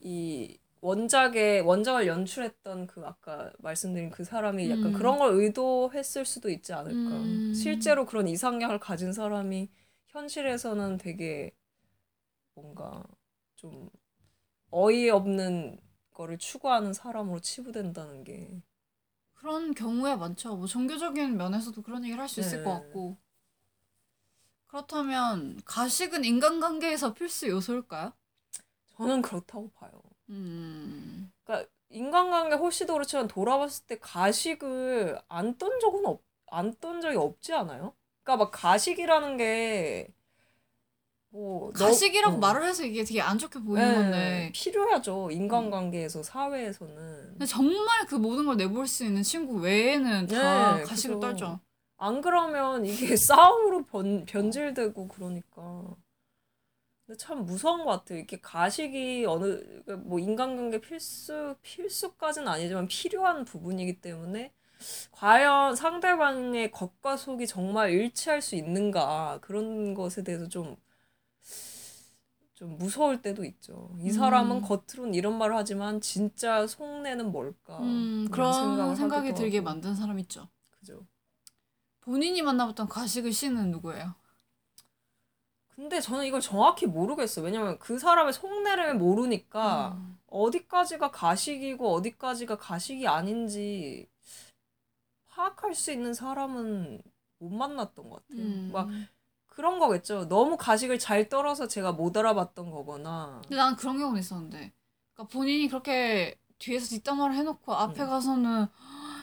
[0.00, 4.92] 이 원작의 원작을 연출했던 그 아까 말씀드린 그 사람이 약간 음.
[4.92, 7.16] 그런 걸 의도했을 수도 있지 않을까.
[7.16, 7.52] 음.
[7.52, 9.68] 실제로 그런 이상향을 가진 사람이
[10.06, 11.50] 현실에서는 되게
[12.54, 13.02] 뭔가
[13.56, 13.90] 좀
[14.70, 15.87] 어이없는
[16.18, 18.62] 거를 추구하는 사람으로 치부된다는 게
[19.34, 20.56] 그런 경우에 많죠.
[20.56, 22.64] 뭐 종교적인 면에서도 그런 얘기를 할 수 있을 네.
[22.64, 23.18] 것 같고.
[24.66, 28.12] 그렇다면 가식은 인간관계에서 필수 요소일까요?
[28.96, 29.90] 저는 그렇다고 봐요.
[30.30, 31.32] 음.
[31.44, 37.52] 그러니까 인간관계 호시도 그렇지만 돌아봤을 때 가식을 안 떤 적은 없, 안 떤 적이 없지
[37.54, 37.94] 않아요?
[38.22, 40.12] 그러니까 막 가식이라는 게
[41.30, 42.40] 뭐 가식이라고 너- 어.
[42.40, 45.30] 말을 해서 이게 되게 안 좋게 보이는 네, 건데 필요하죠.
[45.30, 46.94] 인간관계에서 사회에서는.
[47.32, 51.20] 근데 정말 그 모든 걸 내볼 수 있는 친구 외에는 다 네, 가식을 그죠.
[51.20, 51.60] 떨죠.
[51.98, 55.84] 안 그러면 이게 싸움으로 변, 변질되고 그러니까.
[57.06, 58.18] 근데 참 무서운 것 같아요.
[58.18, 64.52] 이렇게 가식이 어느 그뭐 인간관계 필수 필수까지는 아니지만 필요한 부분이기 때문에
[65.12, 70.76] 과연 상대방의 겉과 속이 정말 일치할 수 있는가 그런 것에 대해서 좀
[72.58, 73.94] 좀 무서울 때도 있죠.
[74.00, 74.62] 이 사람은 음.
[74.62, 77.78] 겉으로는 이런 말을 하지만 진짜 속내는 뭘까?
[77.78, 79.66] 음, 그런 생각이 들게 하고.
[79.66, 80.48] 만든 사람 있죠.
[80.70, 81.06] 그죠.
[82.00, 84.12] 본인이 만나봤던 가식의 신은 누구예요?
[85.68, 87.44] 근데 저는 이걸 정확히 모르겠어요.
[87.44, 90.18] 왜냐면 그 사람의 속내를 모르니까 음.
[90.26, 94.08] 어디까지가 가식이고 어디까지가 가식이 아닌지
[95.28, 97.02] 파악할 수 있는 사람은
[97.38, 98.42] 못 만났던 것 같아요.
[98.42, 98.70] 음.
[98.72, 98.88] 막
[99.58, 100.28] 그런 거겠죠.
[100.28, 103.40] 너무 가식을 잘 떨어서 제가 못 알아봤던 거거나.
[103.42, 104.72] 근데 나는 그런 경우는 있었는데,
[105.12, 108.08] 그러니까 본인이 그렇게 뒤에서 뒷담화를 해놓고 앞에 음.
[108.08, 108.68] 가서는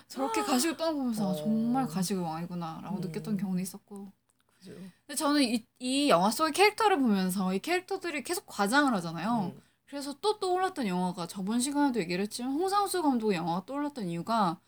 [0.10, 1.36] 저렇게 가식을 떠나보면서 아, 어.
[1.36, 3.00] 정말 가식의 왕이구나라고 음.
[3.00, 4.12] 느꼈던 경우는 있었고.
[4.60, 4.74] 그죠.
[5.08, 9.54] 근데 저는 이, 이 영화 속의 캐릭터를 보면서 이 캐릭터들이 계속 과장을 하잖아요.
[9.56, 9.62] 음.
[9.86, 14.60] 그래서 또 떠올랐던 영화가 저번 시간에도 얘기를 했지만 홍상수 감독의 영화가 떠올랐던 이유가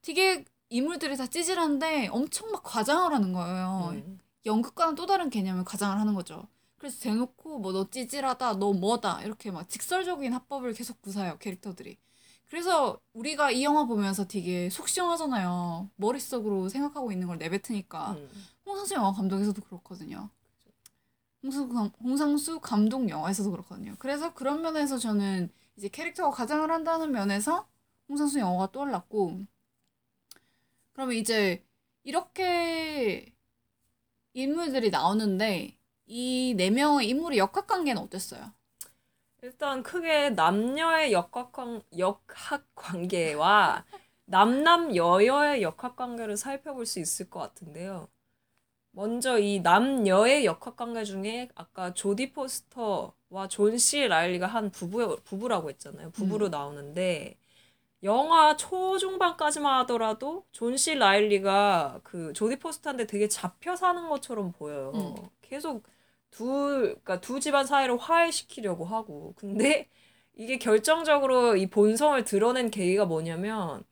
[0.00, 3.88] 되게 인물들이 다 찌질한데 엄청 막 과장을 하는 거예요.
[3.94, 4.20] 음.
[4.46, 6.46] 연극과는 또 다른 개념의 과장을 하는 거죠.
[6.78, 11.98] 그래서 대놓고 뭐 너 찌질하다, 너 뭐다 이렇게 막 직설적인 합법을 계속 구사해요 캐릭터들이.
[12.48, 15.90] 그래서 우리가 이 영화 보면서 되게 속 시원하잖아요.
[15.96, 18.12] 머릿속으로 생각하고 있는 걸 내뱉으니까.
[18.12, 18.30] 음.
[18.66, 20.30] 홍상수 영화 감독에서도 그렇거든요.
[21.42, 23.96] 홍상수, 감, 홍상수 감독 영화에서도 그렇거든요.
[23.98, 27.68] 그래서 그런 면에서 저는 이제 캐릭터가 가장을 한다는 면에서
[28.08, 29.40] 홍상수 영화가 떠올랐고,
[30.92, 31.64] 그러면 이제
[32.04, 33.32] 이렇게
[34.42, 38.52] 인물들이 나오는데 이 네 명의 인물의 역학 관계는 어땠어요?
[39.42, 43.84] 일단 크게 남녀의 역학 관 역학 관계와
[44.26, 48.08] 남남 여여의 역학 관계를 살펴볼 수 있을 것 같은데요.
[48.92, 55.70] 먼저 이 남녀의 역학 관계 중에 아까 조디 포스터와 존 C 라일리가 한 부부 부부라고
[55.70, 56.10] 했잖아요.
[56.10, 57.36] 부부로 나오는데
[58.04, 64.92] 영화 초중반까지만 하더라도 존 C 라일리가 그 조디 포스터한테 되게 잡혀 사는 것처럼 보여요.
[64.94, 65.14] 음.
[65.40, 65.82] 계속
[66.30, 69.34] 둘, 그러니까 두 집안 사이를 화해시키려고 하고.
[69.36, 69.88] 근데
[70.34, 73.82] 이게 결정적으로 이 본성을 드러낸 계기가 뭐냐면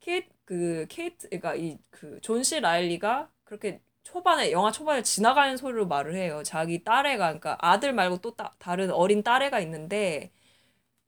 [0.00, 5.86] 케이트 그 케이트 그러니까 이 그 존 씨 라일리가 그렇게 초반에 영화 초반에 지나가는 소리로
[5.88, 6.42] 말을 해요.
[6.44, 10.32] 자기 딸애가 그러니까 아들 말고 또 따, 다른 어린 딸애가 있는데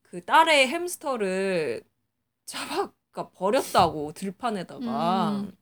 [0.02, 1.82] 그 딸의 햄스터를
[2.48, 5.52] 잡아 그러니까 버렸다고 들판에다가 음.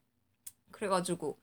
[0.71, 1.37] 그래가지고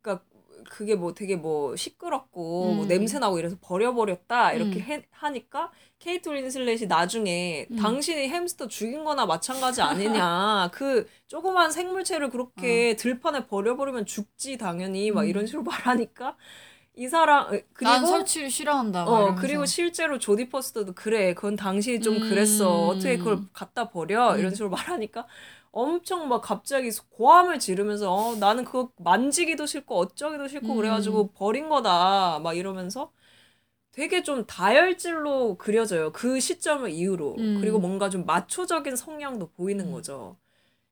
[0.00, 0.24] 그러니까
[0.70, 2.88] 그게 뭐 되게 뭐 시끄럽고 뭐 음.
[2.88, 4.82] 냄새 나고 이래서 버려버렸다 이렇게 음.
[4.82, 7.76] 해- 하니까 케이트 윈슬렛이 나중에 음.
[7.76, 15.20] 당신이 햄스터 죽인 거나 마찬가지 아니냐 그 조그만 생물체를 그렇게 들판에 버려버리면 죽지 당연히 막
[15.20, 15.24] 어.
[15.24, 15.28] 음.
[15.28, 16.36] 이런 식으로 말하니까
[16.94, 19.04] 이 사람 어, 난 그리고 설치를 싫어한다.
[19.04, 19.34] 막 어.
[19.34, 22.28] 그리고 실제로 조디 퍼스터도 그래 그건 당신이 좀 음.
[22.28, 24.54] 그랬어 어떻게 그걸 갖다 버려 이런 음.
[24.54, 25.26] 식으로 말하니까
[25.70, 30.76] 엄청 막 갑자기 고함을 지르면서 어, 나는 그거 만지기도 싫고 어쩌기도 싫고 음.
[30.76, 33.10] 그래가지고 버린 거다 막 이러면서
[33.92, 37.58] 되게 좀 다혈질로 그려져요 그 시점을 이후로 음.
[37.60, 39.92] 그리고 뭔가 좀 마초적인 성향도 보이는 음.
[39.92, 40.36] 거죠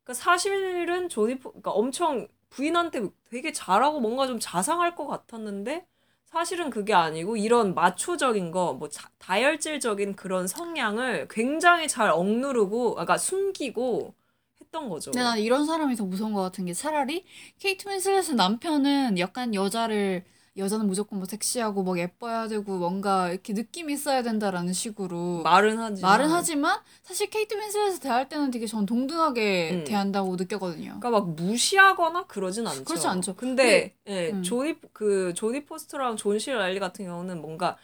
[0.04, 5.86] 그러니까 사실은 조디 포 그러니까 엄청 부인한테 되게 잘하고 뭔가 좀 자상할 것 같았는데
[6.32, 13.18] 사실은 그게 아니고 이런 마초적인 거, 뭐 자- 다혈질적인 그런 성향을 굉장히 잘 억누르고, 아까
[13.18, 14.14] 숨기고
[14.60, 15.10] 했던 거죠.
[15.10, 17.24] 근데 난 이런 사람이 더 무서운 것 같은 게 차라리
[17.58, 20.24] 케이트 윈슬렛의 남편은 약간 여자를
[20.56, 26.02] 여자는 무조건 뭐 섹시하고 뭐 예뻐야 되고 뭔가 이렇게 느낌이 있어야 된다라는 식으로 말은 하지.
[26.02, 29.84] 말은 하지만 사실 케이트 윈슬렛을 대할 때는 되게 전 동등하게 음.
[29.84, 30.98] 대한다고 느꼈거든요.
[30.98, 32.84] 그러니까 막 무시하거나 그러진 않죠.
[32.84, 33.36] 그렇지 않죠.
[33.36, 34.42] 근데 예, 음.
[34.42, 37.76] 조디 그 조디 포스터랑 존씨 라일리 같은 경우는 뭔가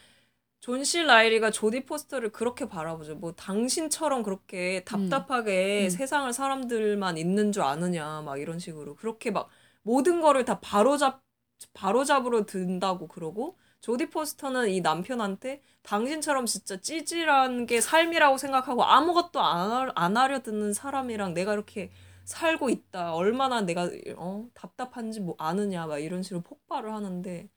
[0.58, 3.14] 존씨 라일리가 조디 포스터를 그렇게 바라보죠.
[3.14, 5.90] 뭐 당신처럼 그렇게 답답하게 음.
[5.90, 9.48] 세상을 사람들만 있는 줄 아느냐 막 이런 식으로 그렇게 막
[9.82, 11.25] 모든 거를 다 바로잡
[11.74, 20.16] 바로잡으러 든다고 그러고 조디 포스터는 이 남편한테 당신처럼 진짜 찌질한 게 삶이라고 생각하고 아무것도 안,
[20.16, 21.90] 하려 드는 사람이랑 내가 이렇게
[22.24, 23.14] 살고 있다.
[23.14, 27.48] 얼마나 내가 어 답답한지 뭐 아느냐 막 이런 식으로 폭발을 하는데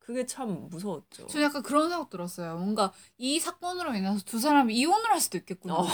[0.00, 1.26] 그게 참 무서웠죠.
[1.28, 2.56] 저 약간 그런 생각 들었어요.
[2.56, 5.76] 뭔가 이 사건으로 인해서 두 사람이 이혼을 할 수도 있겠구나.
[5.76, 5.86] 어.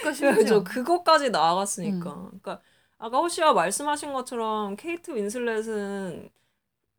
[0.00, 0.34] 그러니까 심지어.
[0.34, 2.14] 그죠 그것까지 나아갔으니까.
[2.14, 2.26] 음.
[2.26, 2.60] 그러니까
[2.98, 6.30] 아까 호시가 말씀하신 것처럼 케이트 윈슬렛은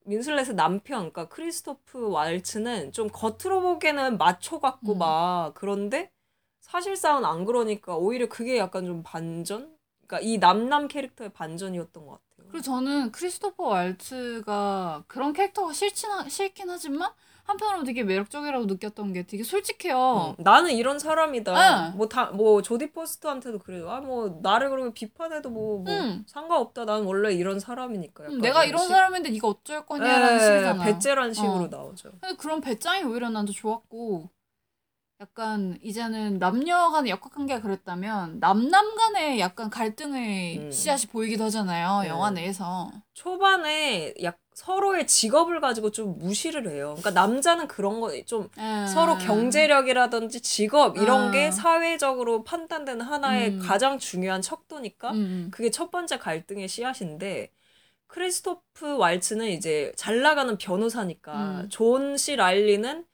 [0.06, 4.98] 윈슬렛의 남편, 그러니까 크리스토프 왈츠는 좀 겉으로 보기에는 마초 같고 음.
[5.00, 6.12] 막 그런데
[6.62, 9.76] 사실상은 안 그러니까 오히려 그게 약간 좀 반전?
[10.06, 12.48] 그러니까 이 남남 캐릭터의 반전이었던 것 같아요.
[12.52, 17.12] 그리고 저는 크리스토퍼 왈츠가 그런 캐릭터가 싫진, 하- 싫긴 하지만
[17.46, 20.36] 한편으로 되게 매력적이라고 느꼈던 게 되게 솔직해요.
[20.40, 21.54] 음, 나는 이런 사람이다.
[21.92, 21.98] 네.
[21.98, 23.90] 뭐다뭐 조디 포스터한테도 그래요.
[23.92, 26.24] 아뭐 나를 그러면 비판해도 뭐, 뭐 음.
[26.28, 26.86] 상관없다.
[26.86, 28.24] 난 원래 이런 사람이니까.
[28.26, 28.90] 음, 내가 이런 식.
[28.90, 30.84] 사람인데 네가 어쩔 거냐라는 식이잖아.
[30.86, 31.68] 배째란 식으로 어.
[31.70, 32.12] 나오죠.
[32.22, 34.30] 근데 그런 배짱이 오히려 난 더 좋았고
[35.24, 40.72] 약간 이제는 남녀 간의 역학관계가 그랬다면 남남 간의 약간 갈등의 음.
[40.72, 42.10] 씨앗이 보이기도 하잖아요 네.
[42.10, 46.96] 영화 내에서 초반에 약 서로의 직업을 가지고 좀 무시를 해요.
[47.00, 48.86] 그러니까 남자는 그런 거좀 예.
[48.86, 51.32] 서로 경제력이라든지 직업 이런 아.
[51.32, 53.60] 게 사회적으로 판단되는 하나의 음.
[53.60, 55.48] 가장 중요한 척도니까 음, 음.
[55.52, 57.50] 그게 첫 번째 갈등의 씨앗인데
[58.06, 61.70] 크리스토프 왈츠는 이제 잘 나가는 변호사니까 음.
[61.70, 63.06] 존씨 랄리는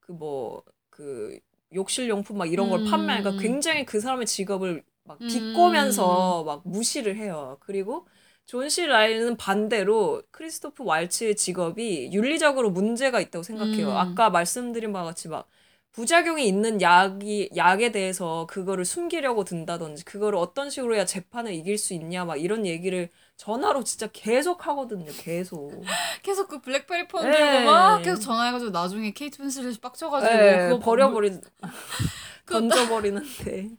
[0.00, 1.40] 그뭐그
[1.74, 2.90] 욕실 용품 막 이런 걸 음.
[2.90, 5.28] 판매하니까 굉장히 그 사람의 직업을 막 음.
[5.28, 7.56] 비꼬면서 막 무시를 해요.
[7.60, 8.06] 그리고
[8.46, 13.88] 존씨 랄리는 반대로 크리스토프 왈츠의 직업이 윤리적으로 문제가 있다고 생각해요.
[13.88, 13.96] 음.
[13.96, 15.48] 아까 말씀드린 바와 같이 막
[15.92, 21.94] 부작용이 있는 약이 약에 대해서 그거를 숨기려고 든다든지 그거를 어떤 식으로 해야 재판을 이길 수
[21.94, 25.10] 있냐 막 이런 얘기를 전화로 진짜 계속 하거든요.
[25.18, 25.82] 계속.
[26.22, 27.36] 계속 그 블랙베리 폰 네.
[27.36, 31.30] 들고 막 계속 전화해가지고 나중에 케이트 윈슬렛이 빡쳐가지고 네, 그거 버려버리
[32.44, 33.70] 그거 던져버리는데.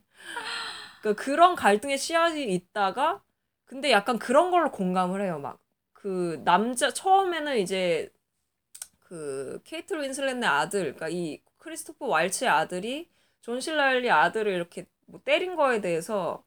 [1.00, 3.20] 그러니까 그런 갈등의 씨앗이 있다가
[3.64, 5.38] 근데 약간 그런 걸로 공감을 해요.
[5.38, 5.58] 막
[6.00, 8.08] 그 남자 처음에는 이제
[9.00, 13.08] 그 케이트 윈슬렛의 아들, 그러니까 이 크리스토퍼 왈츠의 아들이
[13.40, 16.44] 존 씨 라일리 아들을 이렇게 뭐 때린 거에 대해서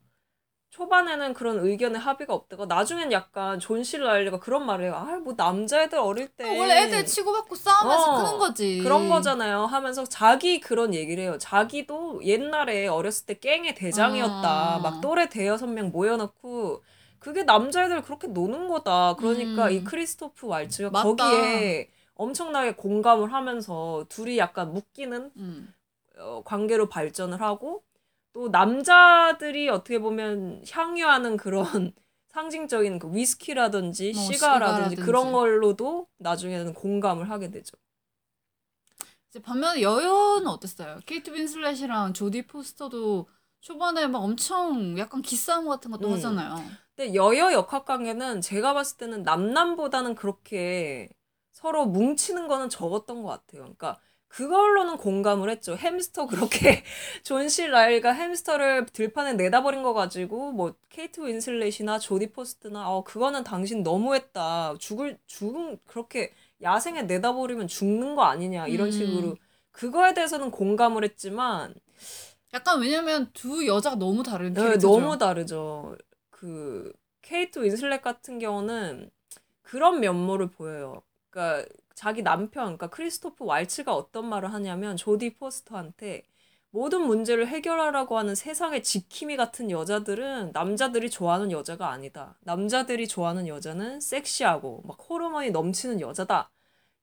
[0.71, 4.95] 초반에는 그런 의견에 합의가 없다가 나중엔 약간 존 씨 라일리가 그런 말을 해요.
[4.95, 10.05] 아, 뭐 남자애들 어릴 때 원래 애들 치고받고 싸우면서 어, 크는 거지 그런 거잖아요 하면서
[10.05, 11.37] 자기 그런 얘기를 해요.
[11.37, 14.75] 자기도 옛날에 어렸을 때 깽의 대장이었다.
[14.75, 14.79] 아.
[14.79, 16.81] 막 또래 대여섯 명 모여놓고
[17.19, 19.15] 그게 남자애들 그렇게 노는 거다.
[19.17, 19.71] 그러니까 음.
[19.71, 21.03] 이 크리스토프 왈츠가 맞다.
[21.03, 25.73] 거기에 엄청나게 공감을 하면서 둘이 약간 묶이는 음.
[26.17, 27.83] 어, 관계로 발전을 하고
[28.33, 31.63] 또 남자들이 어떻게 보면 향유하는 그런
[32.29, 34.95] 상징적인 그 위스키라든지 뭐, 시가라든지 시가라든지.
[34.95, 37.77] 그런 걸로도 나중에는 공감을 하게 되죠.
[39.29, 40.99] 이제 반면에 여여는 어땠어요?
[41.05, 43.27] 케이트 윈슬렛이랑 조디 포스터도
[43.61, 46.13] 초반에 막 엄청 약간 기싸움 같은 것도 음.
[46.13, 46.55] 하잖아요.
[46.95, 51.09] 근데 여여 역학 관계는 제가 봤을 때는 남남보다는 그렇게
[51.51, 53.61] 서로 뭉치는 거는 적었던 것 같아요.
[53.61, 53.99] 그러니까
[54.31, 55.75] 그걸로는 공감을 했죠.
[55.75, 56.83] 햄스터 그렇게
[57.23, 63.43] 존 씨 라일리가 햄스터를 들판에 내다버린 거 가지고 뭐 케이트 윈슬렛이나 조디 포스터나 어 그거는
[63.43, 64.75] 당신 너무했다.
[64.79, 68.91] 죽을 죽은 그렇게 야생에 내다버리면 죽는 거 아니냐 이런 음.
[68.91, 69.35] 식으로
[69.71, 71.73] 그거에 대해서는 공감을 했지만
[72.53, 74.87] 약간 왜냐면 두 여자가 너무 다른 네, 캐릭터죠.
[74.87, 75.97] 너무 다르죠.
[76.29, 79.09] 그 케이트 윈슬렛 같은 경우는
[79.61, 81.01] 그런 면모를 보여요.
[81.29, 86.23] 그러니까 자기 남편, 그러니까 크리스토프 왈츠가 어떤 말을 하냐면 조디 포스터한테
[86.71, 92.37] 모든 문제를 해결하라고 하는 세상의 지킴이 같은 여자들은 남자들이 좋아하는 여자가 아니다.
[92.41, 96.49] 남자들이 좋아하는 여자는 섹시하고 막 호르몬이 넘치는 여자다.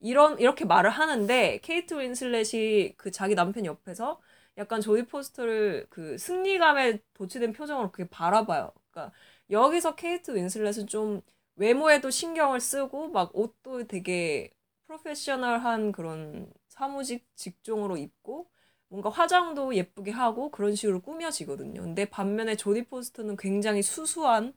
[0.01, 4.21] 이런 이렇게 말을 하는데 케이트 윈슬렛이 그 자기 남편 옆에서
[4.59, 8.73] 약간 조디 포스터를 그 승리감에 도취된 표정으로 그렇게 바라봐요.
[8.91, 9.15] 그러니까
[9.51, 11.21] 여기서 케이트 윈슬렛은 좀
[11.57, 14.53] 외모에도 신경을 쓰고 막 옷도 되게
[14.89, 18.51] 프로페셔널한 그런 사무직 직종으로 입고
[18.89, 21.83] 뭔가 화장도 예쁘게 하고 그런 식으로 꾸며지거든요.
[21.83, 24.55] 근데 반면에 조디 포스터는 굉장히 수수한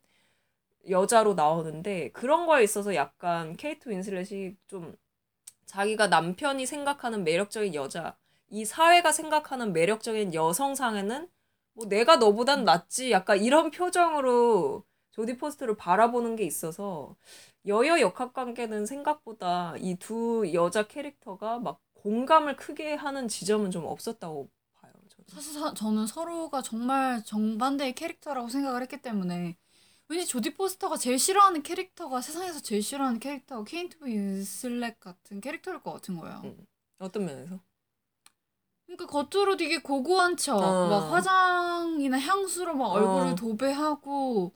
[0.89, 4.95] 여자로 나오는데 그런 거에 있어서 약간 케이트 윈슬렛이 좀
[5.65, 8.17] 자기가 남편이 생각하는 매력적인 여자,
[8.49, 11.29] 이 사회가 생각하는 매력적인 여성상에는
[11.73, 17.15] 뭐 내가 너보단 낫지 약간 이런 표정으로 조디 포스터를 바라보는 게 있어서
[17.67, 24.49] 여여 역학 관계는 생각보다 이 두 여자 캐릭터가 막 공감을 크게 하는 지점은 좀 없었다고
[24.73, 24.91] 봐요.
[25.09, 25.25] 저는.
[25.27, 29.57] 사실 사- 저는 서로가 정말 정반대의 캐릭터라고 생각을 했기 때문에
[30.07, 35.93] 왠지 조디 포스터가 제일 싫어하는 캐릭터가 세상에서 제일 싫어하는 캐릭터가 케이트 윈슬렛 같은 캐릭터일 것
[35.93, 36.41] 같은 거예요.
[36.43, 36.65] 음.
[36.99, 37.59] 어떤 면에서?
[38.87, 40.89] 그러니까 겉으로 되게 고고한 척, 어.
[40.89, 43.35] 막 화장이나 향수로 막 얼굴을 어.
[43.35, 44.53] 도배하고,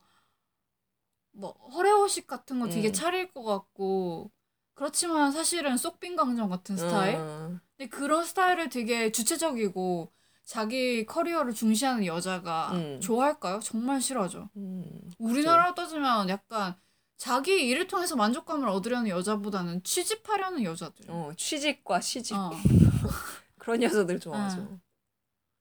[1.36, 2.94] 뭐 허례호식 같은 거 되게 음.
[2.94, 4.32] 차릴 것 같고,
[4.74, 7.16] 그렇지만 사실은 쏙빈 강정 같은 스타일?
[7.16, 10.12] 어, 근데 그런 스타일을 되게 주체적이고
[10.44, 13.00] 자기 커리어를 중시하는 여자가 음.
[13.02, 13.60] 좋아할까요?
[13.62, 14.50] 정말 싫어하죠.
[14.58, 14.86] 음,
[15.18, 16.76] 우리나라로 따지면 약간
[17.18, 21.06] 자기 일을 통해서 만족감을 얻으려는 여자보다는 취집하려는 여자들.
[21.10, 22.52] 어, 취직과 시집 어.
[23.58, 24.62] 그런 여자들 좋아하죠.
[24.62, 24.80] 어.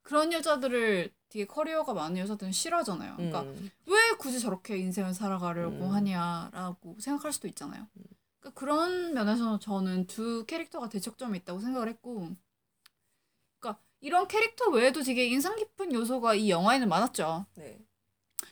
[0.03, 3.17] 그런 여자들을 되게 커리어가 많은 여자들은 싫어하잖아요.
[3.17, 3.69] 그러니까 음.
[3.87, 5.93] 왜 굳이 저렇게 인생을 살아가려고 음.
[5.93, 7.89] 하냐라고 생각할 수도 있잖아요.
[8.39, 12.31] 그러니까 그런 면에서 저는 두 캐릭터가 대척점이 있다고 생각을 했고,
[13.59, 17.47] 그러니까 이런 캐릭터 외에도 되게 인상 깊은 요소가 이 영화에는 많았죠.
[17.57, 17.81] 네.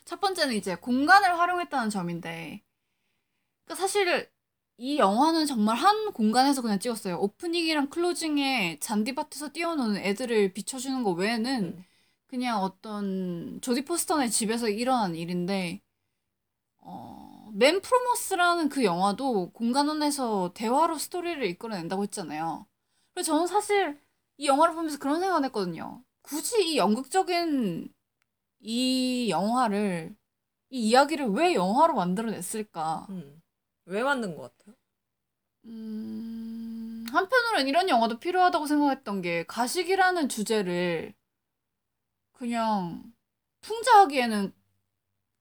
[0.03, 2.61] 첫 번째는 이제 공간을 활용했다는 점인데,
[3.63, 4.29] 그러니까 사실
[4.75, 7.17] 이 영화는 정말 한 공간에서 그냥 찍었어요.
[7.17, 11.85] 오프닝이랑 클로징에 잔디밭에서 뛰어노는 애들을 비춰주는 거 외에는 음.
[12.33, 15.83] 그냥 어떤 조디 포스턴의 집에서 일어난 일인데,
[16.79, 22.65] 어, 맨 프로머스라는 그 영화도 공간 안에서 대화로 스토리를 이끌어낸다고 했잖아요.
[23.13, 24.01] 그래서 저는 사실
[24.37, 26.03] 이 영화를 보면서 그런 생각을 했거든요.
[26.23, 27.93] 굳이 이 연극적인
[28.61, 30.15] 이 영화를,
[30.71, 33.05] 이 이야기를 왜 영화로 만들어냈을까?
[33.11, 33.43] 음.
[33.85, 34.75] 왜 만든 것 같아요?
[35.65, 41.13] 음, 한편으로는 이런 영화도 필요하다고 생각했던 게 가식이라는 주제를
[42.43, 43.01] 그냥
[43.61, 44.53] 풍자하기에는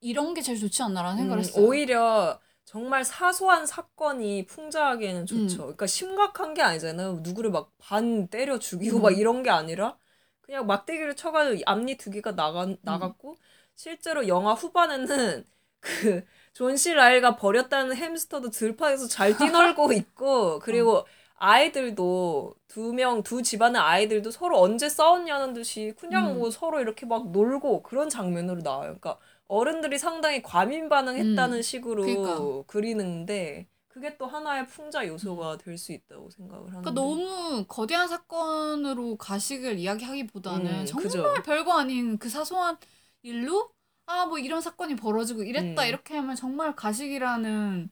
[0.00, 1.66] 이런 게 제일 좋지 않나라는 생각을 음, 했어요.
[1.66, 5.56] 오히려 정말 사소한 사건이 풍자하기에는 좋죠.
[5.62, 5.64] 음.
[5.64, 7.20] 그러니까 심각한 게 아니잖아요.
[7.22, 9.02] 누구를 막 반 때려 죽이고 음.
[9.02, 9.98] 막 이런 게 아니라
[10.42, 12.76] 그냥 막대기를 쳐가지고 앞니 두 개가 나가, 음.
[12.82, 13.36] 나갔고
[13.74, 15.44] 실제로 영화 후반에는
[16.54, 21.06] 그존씨 라일가 버렸다는 햄스터도 들판에서 잘 뛰놀고 있고 그리고 어.
[21.42, 26.38] 아이들도 두 명, 두 집안의 아이들도 서로 언제 싸웠냐는 듯이 그냥 음.
[26.38, 28.96] 뭐 서로 이렇게 막 놀고 그런 장면으로 나와요.
[29.00, 31.62] 그러니까 어른들이 상당히 과민 반응했다는 음.
[31.62, 32.62] 식으로 그러니까.
[32.68, 36.80] 그리는데 그게 또 하나의 풍자 요소가 될수 있다고 생각을 하는데.
[36.80, 41.34] 그러니까 너무 거대한 사건으로 가식을 이야기하기보다는 음, 정말 그죠.
[41.44, 42.76] 별거 아닌 그 사소한
[43.22, 43.70] 일로
[44.06, 45.88] 아 뭐 이런 사건이 벌어지고 이랬다 음.
[45.88, 47.90] 이렇게 하면 정말 가식이라는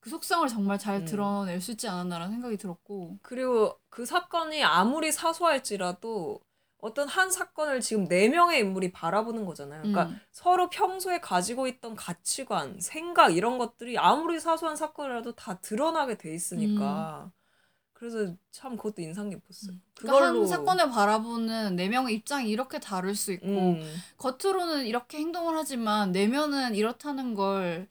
[0.00, 1.04] 그 속성을 정말 잘 음.
[1.04, 6.40] 드러낼 수 있지 않았나라는 생각이 들었고 그리고 그 사건이 아무리 사소할지라도
[6.78, 9.82] 어떤 한 사건을 지금 네 명의 인물이 바라보는 거잖아요.
[9.82, 10.20] 그러니까 음.
[10.30, 17.30] 서로 평소에 가지고 있던 가치관, 생각 이런 것들이 아무리 사소한 사건이라도 다 드러나게 돼 있으니까.
[17.92, 19.72] 그래서 참 그것도 인상 깊었어요.
[19.72, 19.82] 음.
[19.94, 25.54] 그러니까 한 사건을 바라보는 네 명의 입장이 이렇게 다를 수 있고 음, 겉으로는 이렇게 행동을
[25.54, 27.88] 하지만 내면은 이렇다는 걸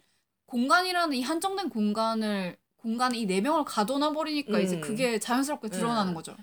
[0.49, 4.81] 공간이라는 이 한정된 공간을 공간에 이 네 명을 가둬놔 버리니까 이제 음.
[4.81, 6.15] 그게 자연스럽게 드러나는 네.
[6.15, 6.35] 거죠.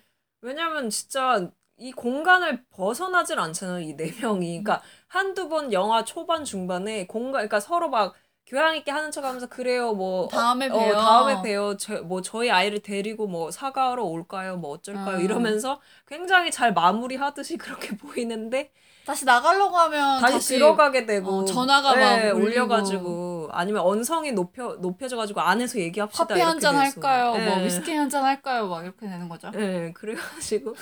[0.43, 4.63] 왜냐면 진짜 이 공간을 벗어나질 않잖아요, 이 네 명이.
[4.63, 8.15] 그러니까 한두 번 영화 초반 중반에 공간, 그러니까 서로 막
[8.47, 10.93] 교양 있게 하는 척하면서 그래요, 뭐 다음에 어, 봬요.
[10.95, 11.77] 다음에 봬요.
[11.79, 14.57] 저, 뭐 저희 아이를 데리고 뭐 사과하러 올까요?
[14.57, 15.17] 뭐 어쩔까요?
[15.19, 15.21] 음.
[15.25, 18.71] 이러면서 굉장히 잘 마무리하듯이 그렇게 보이는데
[19.07, 22.47] 다시 나가려고 하면 다시, 들어가게 되고 어, 전화가 막 네, 울리고.
[22.47, 26.77] 울려가지고 아니면 언성이 높여 높여져가지고 안에서 얘기합시다 커피 한 잔.
[26.77, 27.31] 할까요?
[27.31, 27.65] 뭐 네.
[27.67, 28.67] 위스키 한 잔 할까요?
[28.69, 29.51] 막 이렇게 되는 거죠.
[29.53, 30.75] 네, 그래가지고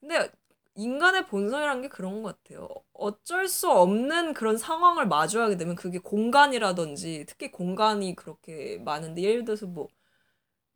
[0.00, 0.30] 근데
[0.76, 2.68] 인간의 본성이란 게 그런 것 같아요.
[2.94, 9.66] 어쩔 수 없는 그런 상황을 마주하게 되면 그게 공간이라든지 특히 공간이 그렇게 많은데 예를 들어서
[9.66, 9.88] 뭐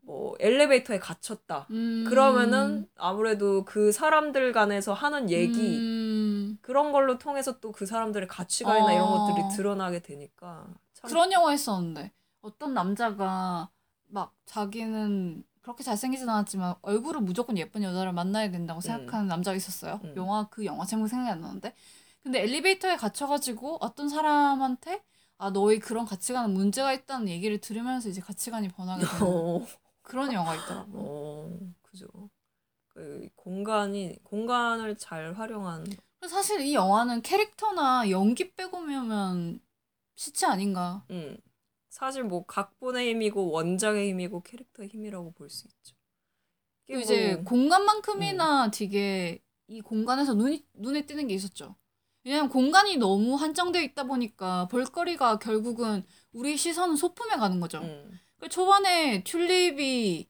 [0.07, 1.67] 뭐 엘리베이터에 갇혔다.
[1.71, 2.05] 음.
[2.09, 6.59] 그러면은 아무래도 그 사람들 간에서 하는 얘기 음.
[6.61, 9.27] 그런 걸로 통해서 또 그 사람들의 가치관이나 이런 어.
[9.27, 12.12] 것들이 드러나게 되니까 참 그런 영화 했었는데
[12.43, 13.71] 어떤 남자가
[14.09, 20.01] 막 자기는 그렇게 잘생기진 않았지만 얼굴은 무조건 예쁜 여자를 만나야 된다고 생각하는 남자가 있었어요.
[20.05, 20.14] 음.
[20.17, 21.75] 영화 그 영화 제목 생각이 안 나는데
[22.23, 25.03] 근데 엘리베이터에 갇혀가지고 어떤 사람한테
[25.38, 29.67] 아 너의 그런 가치관은 문제가 있다는 얘기를 들으면서 이제 가치관이 변하게 되는 어,
[30.05, 30.90] 그런 영화 있더라고.
[30.95, 32.07] 어, 그죠.
[32.88, 35.87] 그 공간이 공간을 잘 활용한
[36.29, 39.61] 사실 이 영화는 캐릭터나 연기 빼고면
[40.14, 41.05] 시체 아닌가.
[41.11, 41.37] 음.
[41.90, 45.97] 사실 뭐 각본의 힘이고 원작의 힘이고 캐릭터의 힘이라고 볼 수 있죠.
[46.87, 51.77] 그리고 이제 뭐- 공간만큼이나 되게 이 공간에서 눈이 눈에 띄는 게 있었죠.
[52.25, 57.79] 왜냐면 공간이 너무 한정되어 있다 보니까 볼거리가 결국은 우리 시선은 소품에 가는 거죠.
[57.79, 58.19] 음.
[58.45, 60.27] 그 초반에 튤립이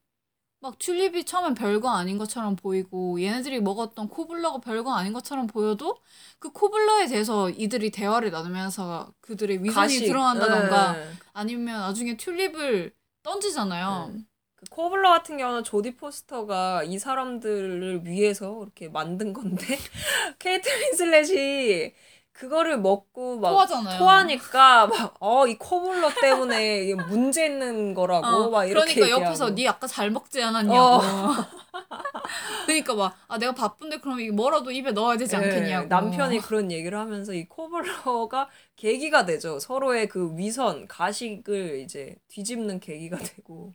[0.61, 5.97] 막 튤립이 처음엔 별거 아닌 것처럼 보이고 얘네들이 먹었던 코블러가 별거 아닌 것처럼 보여도
[6.39, 10.07] 그 코블러에 대해서 이들이 대화를 나누면서 그들의 위선이 가식.
[10.07, 11.09] 드러난다던가 예.
[11.33, 12.93] 아니면 나중에 튤립을
[13.25, 14.12] 던지잖아요.
[14.15, 14.21] 네.
[14.55, 19.67] 그 코블러 같은 경우는 조디 포스터가 이 사람들을 위해서 이렇게 만든 건데
[20.39, 21.93] 케이트 윈슬렛이
[22.35, 23.99] 그거를 먹고 막 토하잖아요.
[23.99, 29.24] 토하니까 막 어 이 코블러 때문에 이게 문제 있는 거라고 어, 막 이렇게 그러니까 얘기하고.
[29.26, 30.76] 옆에서 네 아까 잘 먹지 않았냐고.
[30.78, 31.32] 어.
[32.66, 35.85] 그러니까 막 아 내가 바쁜데 그럼 이거 뭐라도 입에 넣어야 되지 않겠냐고.
[35.85, 39.59] 예, 남편이 그런 얘기를 하면서 이 코블러가 계기가 되죠.
[39.61, 43.74] 서로의 그 위선, 가식을 이제 뒤집는 계기가 되고.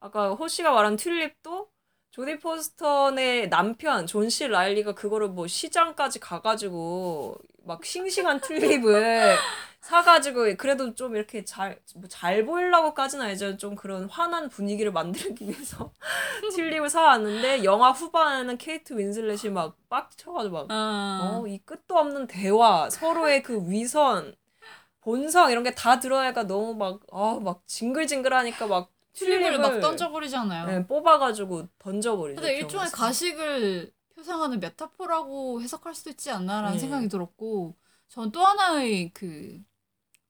[0.00, 1.68] 아까 호 씨가 말한 튤립도
[2.12, 9.36] 조디 포스터의 남편 존 씨 라일리가 그거를 뭐 시장까지 가가지고 막 싱싱한 튤립을
[9.80, 13.56] 사가지고 그래도 좀 이렇게 잘, 뭐 잘 보이려고까지는 아니죠.
[13.56, 15.92] 좀 그런 환한 분위기를 만들기 위해서
[16.54, 21.20] 튤립을 사왔는데 영화 후반에는 케이트 윈슬렛이 막 빡쳐가지고 막 아.
[21.42, 24.34] 어, 이 끝도 없는 대화, 서로의 그 위선,
[25.00, 30.66] 본성 이런 게 다 드러나니까 너무 막, 아, 막 징글징글하니까 막 튤립을 막 튤립을, 던져버리잖아요.
[30.66, 32.40] 네, 뽑아가지고 던져버리죠.
[32.40, 32.88] 근데 일종의.
[32.92, 36.78] 가식을 표상하는 메타포라고 해석할 수도 있지 않나라는 네.
[36.78, 37.76] 생각이 들었고,
[38.08, 39.62] 전 또 하나의 그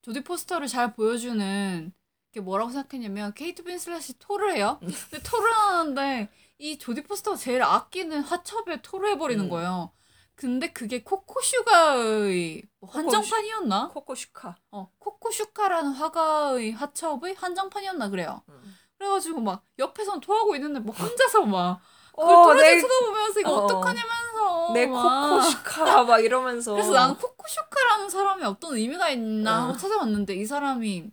[0.03, 1.93] 조디 포스터를 잘 보여주는
[2.33, 4.79] 게 뭐라고 생각했냐면 케이트 윈슬렛이 토를 해요.
[4.83, 4.89] 음.
[5.11, 6.29] 근데 토를 하는데
[6.59, 9.51] 이 조디 포스터가 제일 아끼는 화첩에 토를 해버리는 음.
[9.51, 9.93] 거예요.
[10.35, 13.89] 근데 그게 코코슈카의 뭐 한정판이었나?
[13.89, 14.57] 코코슈카.
[14.73, 18.43] 어, 코코슈카라는 화가의 화첩의 한정판이었나 그래요.
[18.49, 18.77] 음.
[18.99, 21.81] 그래가지고 막 옆에선 토하고 있는데 뭐 혼자서 막
[22.13, 23.65] 그걸 어, 내, 쳐다보면서 이거 어.
[23.65, 26.73] 어, 떡하냐면서 내 코코슈카 막 이러면서.
[26.73, 29.77] 그래서 나는 코코슈카라는 사람이 어떤 의미가 있나 하고 어.
[29.77, 31.11] 찾아봤는데 이 사람이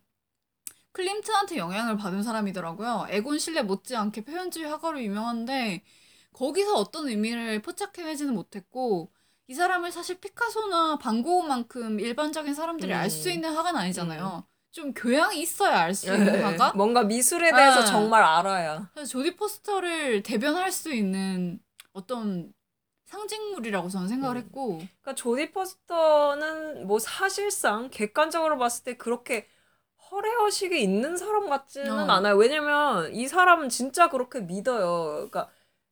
[0.92, 3.08] 클림튼한테 영향을 받은 사람이더라고요.
[3.10, 5.84] 에곤 실레 못지않게 표현주의 화가로 유명한데
[6.34, 9.12] 거기서 어떤 의미를 포착해내지는 못했고
[9.48, 13.34] 이 사람을 사실 피카소나 반고흐만큼 일반적인 사람들이 알수 음.
[13.34, 14.44] 있는 화가는 아니잖아요.
[14.72, 16.74] 좀 교양이 있어야 알 수 있는 화가?
[16.76, 17.86] 뭔가 미술에 대해서 네.
[17.86, 18.90] 정말 알아야.
[18.94, 21.60] 그래서 조디 포스터를 대변할 수 있는
[21.94, 22.54] 어떤
[23.06, 24.42] 상징물이라고 저는 생각을 음.
[24.44, 29.48] 했고 그러니까 조디 포스터는 뭐 사실상 객관적으로 봤을 때 그렇게
[30.12, 32.14] 허례허식이 있는 사람 같지는 어.
[32.14, 32.36] 않아요.
[32.36, 35.14] 왜냐면 이 사람은 진짜 그렇게 믿어요.
[35.30, 35.50] 그러니까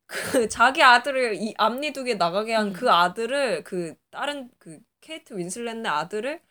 [0.07, 2.73] 그 자기 아들을 이 앞니두개 나가게 한 음.
[2.73, 6.41] 그 아들을 그 다른 그 케이트 윈슬렛의 아들을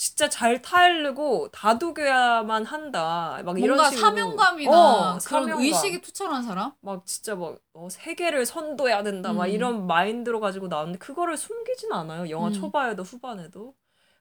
[0.00, 3.42] 진짜 잘 타일르고 다독여야만 한다.
[3.44, 5.60] 막 이런 뭔가 식으로 사명감이나 어, 그런 사명감.
[5.60, 6.72] 의식이 투철한 사람?
[6.80, 9.50] 막 진짜 막 어, 세계를 선도해야 된다 막 음.
[9.50, 12.52] 이런 마인드로 가지고 나왔는데 그거를 숨기진 않아요 영화 음.
[12.54, 13.74] 초반에도 후반에도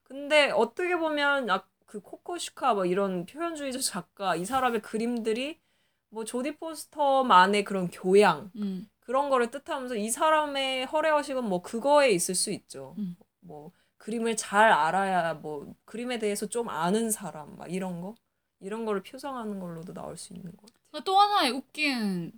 [0.03, 5.61] 근데 어떻게 보면 아, 그 코코슈카 뭐 이런 표현주의적 작가 이 사람의 그림들이
[6.09, 8.89] 뭐 조디 포스터만의 그런 교양 음.
[8.99, 13.15] 그런 거를 뜻하면서 이 사람의 허례허식은 뭐 그거에 있을 수 있죠 음.
[13.39, 13.71] 뭐
[14.09, 18.15] 그림을 잘 알아야 뭐 그림에 대해서 좀 아는 사람 막 이런 거
[18.59, 22.31] 이런 거를 표상하는 걸로도 나올 수 있는 것 같아요 또 하나의 웃긴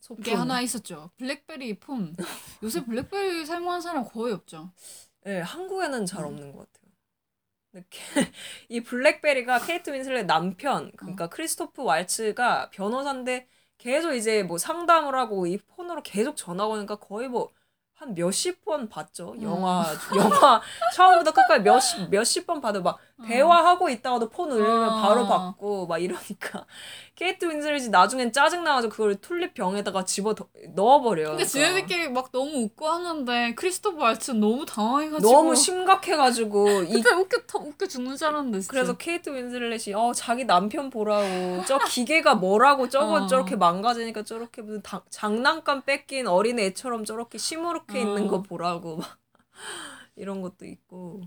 [0.00, 0.22] 소품.
[0.22, 1.10] 게 하나 있었죠.
[1.16, 2.14] 블랙베리 폰.
[2.62, 4.70] 요새 블랙베리 사용하는 사람 거의 없죠.
[5.24, 6.26] 네, 한국에는 잘 음.
[6.26, 6.88] 없는 것 같아요.
[8.68, 11.28] 이 블랙베리가 케이트 윈슬렛 남편, 그러니까 어.
[11.28, 13.48] 크리스토프 왈츠가 변호사인데
[13.78, 17.50] 계속 이제 뭐 상담을 하고 이 폰으로 계속 전화가 오니까 거의 뭐
[17.98, 19.32] 한 몇십 번 봤죠.
[19.32, 19.42] 음.
[19.42, 19.84] 영화,
[20.14, 20.60] 영화
[20.94, 25.02] 처음부터 끝까지 몇십, 몇십 번 봐도 막 대화하고 있다가도 폰 울리면 어.
[25.02, 26.64] 바로 받고 막 이러니까
[27.18, 30.46] 케이트 윈슬렛이 나중엔 짜증나가지고 그걸 튤립 병에다가 집어 더-
[30.76, 31.30] 넣어버려요.
[31.30, 37.38] 근데 지네들끼리 막 너무 웃고 하는데 크리스토퍼 왈츠 너무 당황해가지고 너무 심각해가지고 이 그때 웃겨
[37.48, 38.70] 터, 웃겨 죽는 줄 알았는데 진짜.
[38.70, 43.26] 그래서 케이트 윈슬렛이 어 자기 남편 보라고 저 기계가 뭐라고 저거 어.
[43.26, 48.00] 저렇게 망가지니까 저렇게 무슨 다- 장난감 뺏긴 어린 애처럼 저렇게 시무룩해 어.
[48.00, 49.18] 있는 거 보라고 막
[50.14, 51.22] 이런 것도 있고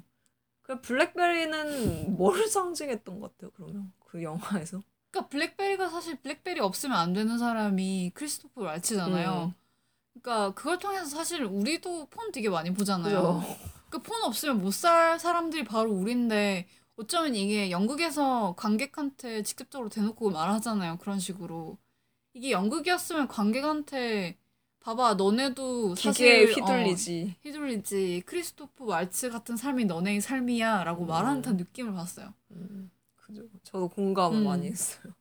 [0.61, 4.79] 그 블랙베리는 뭐를 상징했던 것 같아요 그러면 그 영화에서
[5.11, 9.53] 그러니까 블랙베리가 사실 블랙베리 없으면 안 되는 사람이 크리스토퍼 알츠잖아요.
[9.55, 9.61] 음.
[10.21, 13.43] 그러니까 그걸 통해서 사실 우리도 폰 되게 많이 보잖아요.
[13.89, 20.97] 그폰 없으면 못 살 사람들이 바로 우리인데 어쩌면 이게 연극에서 관객한테 직접적으로 대놓고 말하잖아요.
[20.97, 21.77] 그런 식으로.
[22.33, 24.37] 이게 연극이었으면 관객한테
[24.79, 31.07] 봐봐 너네도 사실 휘둘리지 어, 휘둘리지 크리스토프 왈츠 같은 삶이 너네의 삶이야 라고 음.
[31.07, 32.33] 말하는 듯한 느낌을 봤어요.
[32.51, 32.89] 음,
[33.31, 34.43] 그죠 저도 공감을 음.
[34.45, 35.13] 많이 했어요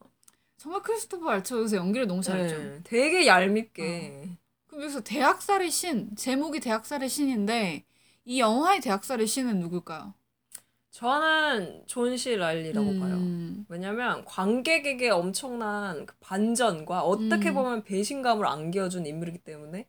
[0.57, 2.59] 정말 크리스토프 왈츠 여기서 연기를 너무 잘했죠.
[2.59, 4.37] 네, 되게 얄밉게
[4.67, 7.85] 그럼 여기서 대학살의 신 제목이 대학살의 신인데
[8.27, 10.13] 이 영화의 대학살의 신은 누굴까요?
[10.91, 13.65] 저는 존씨 랄리라고 봐요 음.
[13.69, 17.55] 왜냐면 관객에게 엄청난 그 반전과 어떻게 음.
[17.55, 19.87] 보면 배신감을 안겨준 인물이기 때문에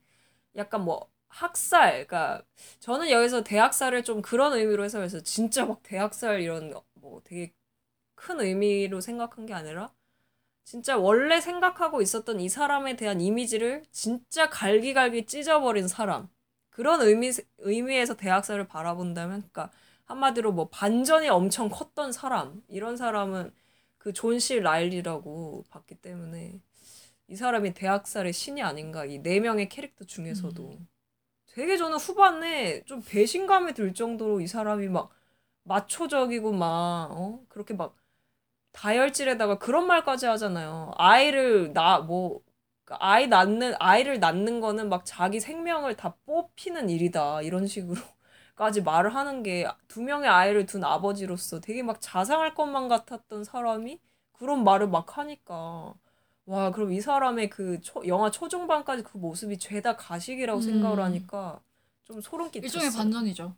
[0.55, 2.43] 약간 뭐 학살, 그러니까
[2.79, 7.53] 저는 여기서 대학살을 좀 그런 의미로 해석해서 진짜 막 대학살 이런 뭐 되게
[8.21, 9.93] 큰 의미로 생각한 게 아니라
[10.63, 16.29] 진짜 원래 생각하고 있었던 이 사람에 대한 이미지를 진짜 갈기갈기 찢어버린 사람
[16.69, 19.71] 그런 의미 의미에서 대학살을 바라본다면, 그러니까
[20.05, 23.53] 한마디로 뭐 반전이 엄청 컸던 사람 이런 사람은
[23.97, 26.61] 그 존 씨 라일리라고 봤기 때문에
[27.27, 30.87] 이 사람이 대학살의 신이 아닌가 이 네 명의 캐릭터 중에서도 음.
[31.47, 35.11] 되게 저는 후반에 좀 배신감이 들 정도로 이 사람이 막
[35.63, 37.45] 마초적이고 막 어?
[37.49, 37.95] 그렇게 막
[38.73, 40.91] 다혈질에다가 그런 말까지 하잖아요.
[40.97, 42.41] 아이를 나 뭐
[42.99, 49.43] 아이 낳는 아이를 낳는 거는 막 자기 생명을 다 뽑히는 일이다 이런 식으로까지 말을 하는
[49.43, 53.99] 게 두 명의 아이를 둔 아버지로서 되게 막 자상할 것만 같았던 사람이
[54.33, 55.93] 그런 말을 막 하니까
[56.45, 60.61] 와 그럼 이 사람의 그 초, 영화 초중반까지 그 모습이 죄다 가식이라고 음.
[60.61, 61.61] 생각을 하니까
[62.03, 62.65] 좀 소름 끼쳤어.
[62.79, 63.55] 일종의 반전이죠.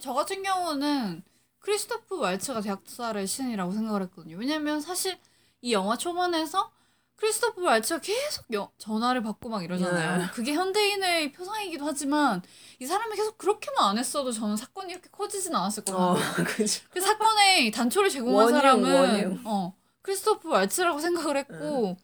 [0.00, 1.22] 저 같은 경우는
[1.60, 4.36] 크리스토프 왈츠가 대학살의 신이라고 생각을 했거든요.
[4.38, 5.18] 왜냐면 사실
[5.60, 6.72] 이 영화 초반에서
[7.16, 10.18] 크리스토프 왈츠가 계속 여- 전화를 받고 막 이러잖아요.
[10.18, 10.26] 네.
[10.32, 12.40] 그게 현대인의 표상이기도 하지만
[12.78, 15.98] 이 사람이 계속 그렇게만 안 했어도 저는 사건이 이렇게 커지진 않았을 거예요.
[16.00, 16.16] 어.
[16.90, 19.40] 그 사건의 단초를 제공한 원흉, 사람은 원흉.
[19.44, 21.98] 어 크리스토프 왈츠라고 생각을 했고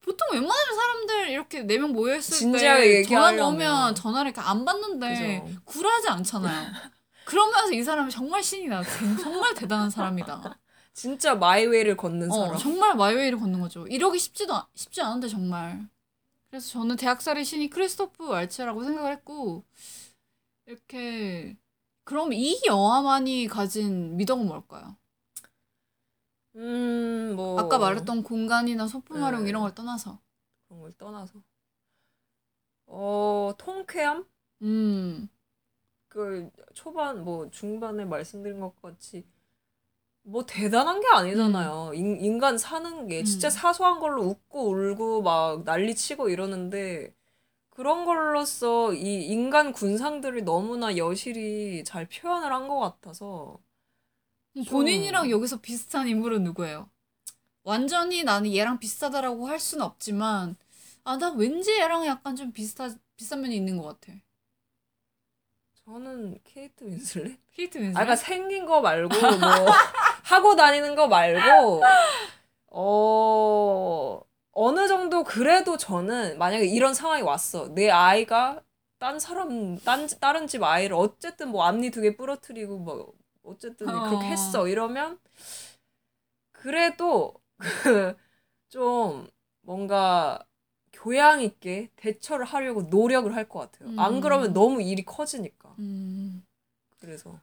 [0.00, 2.40] 보통 웬만하면 사람들 이렇게 네 명 모여 있을 때
[3.36, 3.46] 전화.
[3.48, 5.60] 오면 전화를 이렇게 안 받는데 그죠.
[5.66, 6.68] 굴하지 않잖아요.
[7.28, 8.82] 그러면서 이 사람이 정말 신이다.
[9.22, 10.58] 정말 대단한 사람이다.
[10.94, 12.56] 진짜 my way를 걷는 어, 사람.
[12.58, 13.86] 정말 my way를 걷는 거죠.
[13.86, 15.86] 이러기 쉽지도 않- 쉽지 않은데 정말.
[16.48, 19.64] 그래서 저는 대학살의 신이 크리스토프 왈츠라고 생각을 했고
[20.64, 21.56] 이렇게
[22.04, 24.96] 그럼 이 영화만이 가진 미덕은 뭘까요?
[26.56, 29.50] 음, 뭐 아까 말했던 공간이나 소품 활용 네.
[29.50, 30.18] 이런 걸 떠나서.
[30.66, 31.42] 그런 걸 떠나서
[32.86, 34.24] 어 통쾌함
[34.62, 35.28] 음.
[36.18, 39.24] 그 초반 뭐 중반에 말씀드린 것 같이
[40.22, 41.92] 뭐 대단한 게 아니잖아요.
[41.94, 43.50] 인, 인간 사는 게 진짜 음.
[43.50, 47.14] 사소한 걸로 웃고 울고 막 난리치고 이러는데
[47.70, 53.58] 그런 걸로써 이 인간 군상들을 너무나 여실히 잘 표현을 한 것 같아서
[54.60, 56.90] 좀- 본인이랑 여기서 비슷한 인물은 누구예요?
[57.64, 60.56] 완전히 나는 얘랑 비슷하다라고 할 수는 없지만
[61.04, 64.14] 아 나 왠지 얘랑 약간 좀 비슷하 비슷한 면이 있는 것 같아.
[65.92, 67.96] 저는 케이트 윈슬렛 케이트 윈슬.
[67.96, 69.18] 아, 그러니까 생긴 거 말고 뭐
[70.24, 71.82] 하고 다니는 거 말고
[72.66, 74.20] 어
[74.52, 78.60] 어느 정도 그래도 저는 만약에 이런 상황이 왔어 내 아이가
[78.98, 83.12] 딴 사람 딴 다른 집 아이를 어쨌든 뭐 앞니 두 개 부러뜨리고 뭐
[83.42, 84.20] 어쨌든 그렇게 어.
[84.20, 85.18] 했어 이러면
[86.52, 87.32] 그래도
[88.68, 89.26] 좀
[89.62, 90.44] 뭔가
[90.92, 93.88] 교양 있게 대처를 하려고 노력을 할 것 같아요.
[93.98, 94.20] 안 음.
[94.20, 95.67] 그러면 너무 일이 커지니까.
[95.78, 96.44] 음.
[97.00, 97.38] 그래서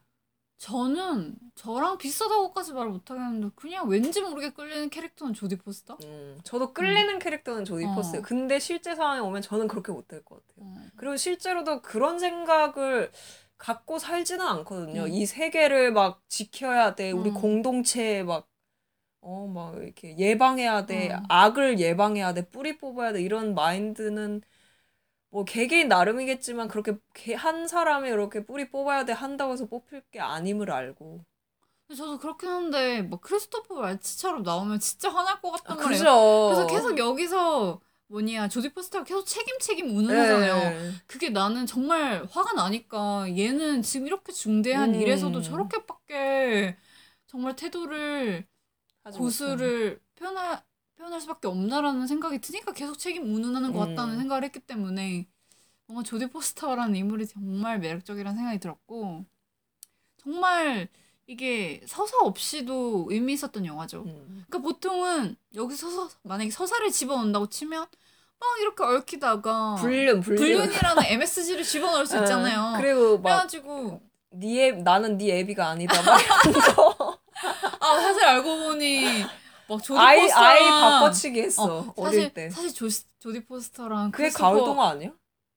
[0.58, 5.98] 저는 저랑 비슷하다고까지 말을 못하겠는데 그냥 왠지 모르게 끌리는 캐릭터는 조디 포스터.
[6.04, 7.94] 음, 저도 끌리는 캐릭터는 조디 어.
[7.94, 8.22] 포스예요.
[8.22, 10.66] 근데 실제 상황에 오면 저는 그렇게 못할 것 같아요.
[10.66, 10.76] 어.
[10.96, 13.10] 그리고 실제로도 그런 생각을
[13.58, 15.02] 갖고 살지는 않거든요.
[15.02, 15.08] 음.
[15.08, 17.10] 이 세계를 막 지켜야 돼.
[17.10, 17.34] 우리 음.
[17.34, 18.48] 공동체에 막,
[19.20, 21.10] 어, 막 이렇게 예방해야 돼.
[21.12, 21.22] 음.
[21.28, 22.48] 악을 예방해야 돼.
[22.48, 23.22] 뿌리 뽑아야 돼.
[23.22, 24.40] 이런 마인드는
[25.36, 30.18] 뭐 개개인 나름이겠지만 그렇게 개- 한 사람이 이렇게 뿌리 뽑아야 돼 한다고 해서 뽑힐 게
[30.18, 31.26] 아님을 알고.
[31.94, 35.90] 저도 그렇긴 한데 뭐 크리스토프 왈츠처럼 나오면 진짜 화날 것 같단 말이에요.
[35.92, 36.50] 그죠.
[36.54, 40.20] 그래서 계속 여기서 뭐냐 조디 포스터가 계속 책임 책임 우는 네.
[40.20, 40.92] 하잖아요.
[41.06, 45.00] 그게 나는 정말 화가 나니까 얘는 지금 이렇게 중대한 음.
[45.02, 46.78] 일에서도 저렇게밖에
[47.26, 48.46] 정말 태도를
[49.12, 50.62] 고수를 표현할
[50.96, 54.18] 표현할 수밖에 없나라는 생각이 드니까 계속 책임 운운하는 것 같다는 음.
[54.18, 55.26] 생각을 했기 때문에
[55.86, 59.24] 뭔가 조디 포스터라는 인물이 정말 매력적이라는 생각이 들었고
[60.16, 60.88] 정말
[61.26, 64.02] 이게 서사 없이도 의미 있었던 영화죠.
[64.02, 64.44] 음.
[64.48, 67.86] 그러니까 보통은 여기 서서 만약에 서사를 집어넣는다고 치면
[68.38, 70.38] 막 이렇게 얽히다가 불륜, 불륜.
[70.38, 72.74] 불륜이라는 MSG를 집어넣을 수 있잖아요.
[72.74, 76.02] 어, 그리고 막 그래가지고 네 애, 나는 네 애비가 아니다.
[76.02, 77.18] 막 이런 거.
[77.80, 79.24] 아 사실 알고 보니
[79.68, 82.50] 막 조디 아이 포스터랑 아이 바꿔치기 했어 어, 어, 사실 릴 때.
[82.50, 82.86] 사실 조,
[83.18, 85.10] 조디 포스터랑 그게 크리스토퍼- 가을 동화 아니야?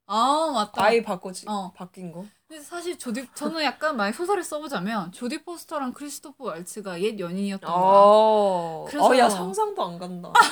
[0.08, 0.84] 아 맞다.
[0.84, 1.72] 아이 바꿔치 어.
[1.76, 2.26] 바뀐 거.
[2.48, 7.80] 근데 사실 조디 저는 약간 만약 소설을 써보자면 조디 포스터랑 크리스토퍼 왈츠가 옛 연인이었던 거야.
[7.84, 8.86] 어.
[8.90, 10.34] 그래서- 어, 야 상상도 안 간다.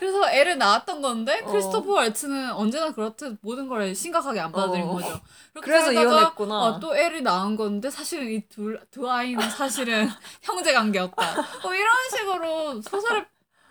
[0.00, 1.50] 그래서 애를 낳았던 건데 어.
[1.50, 4.94] 크리스토퍼 왈츠는 언제나 그렇듯 모든 걸 심각하게 안 받아들인 어.
[4.94, 5.20] 거죠.
[5.60, 6.58] 그래서 이혼했구나.
[6.58, 10.08] 어, 또 애를 낳은 건데 사실은 이두 아이는 사실은
[10.40, 11.34] 형제 관계였다.
[11.62, 13.26] 뭐 이런 식으로 소설을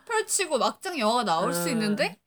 [0.06, 1.70] 펼치고 막장 영화가 나올 수 음.
[1.70, 2.20] 있는데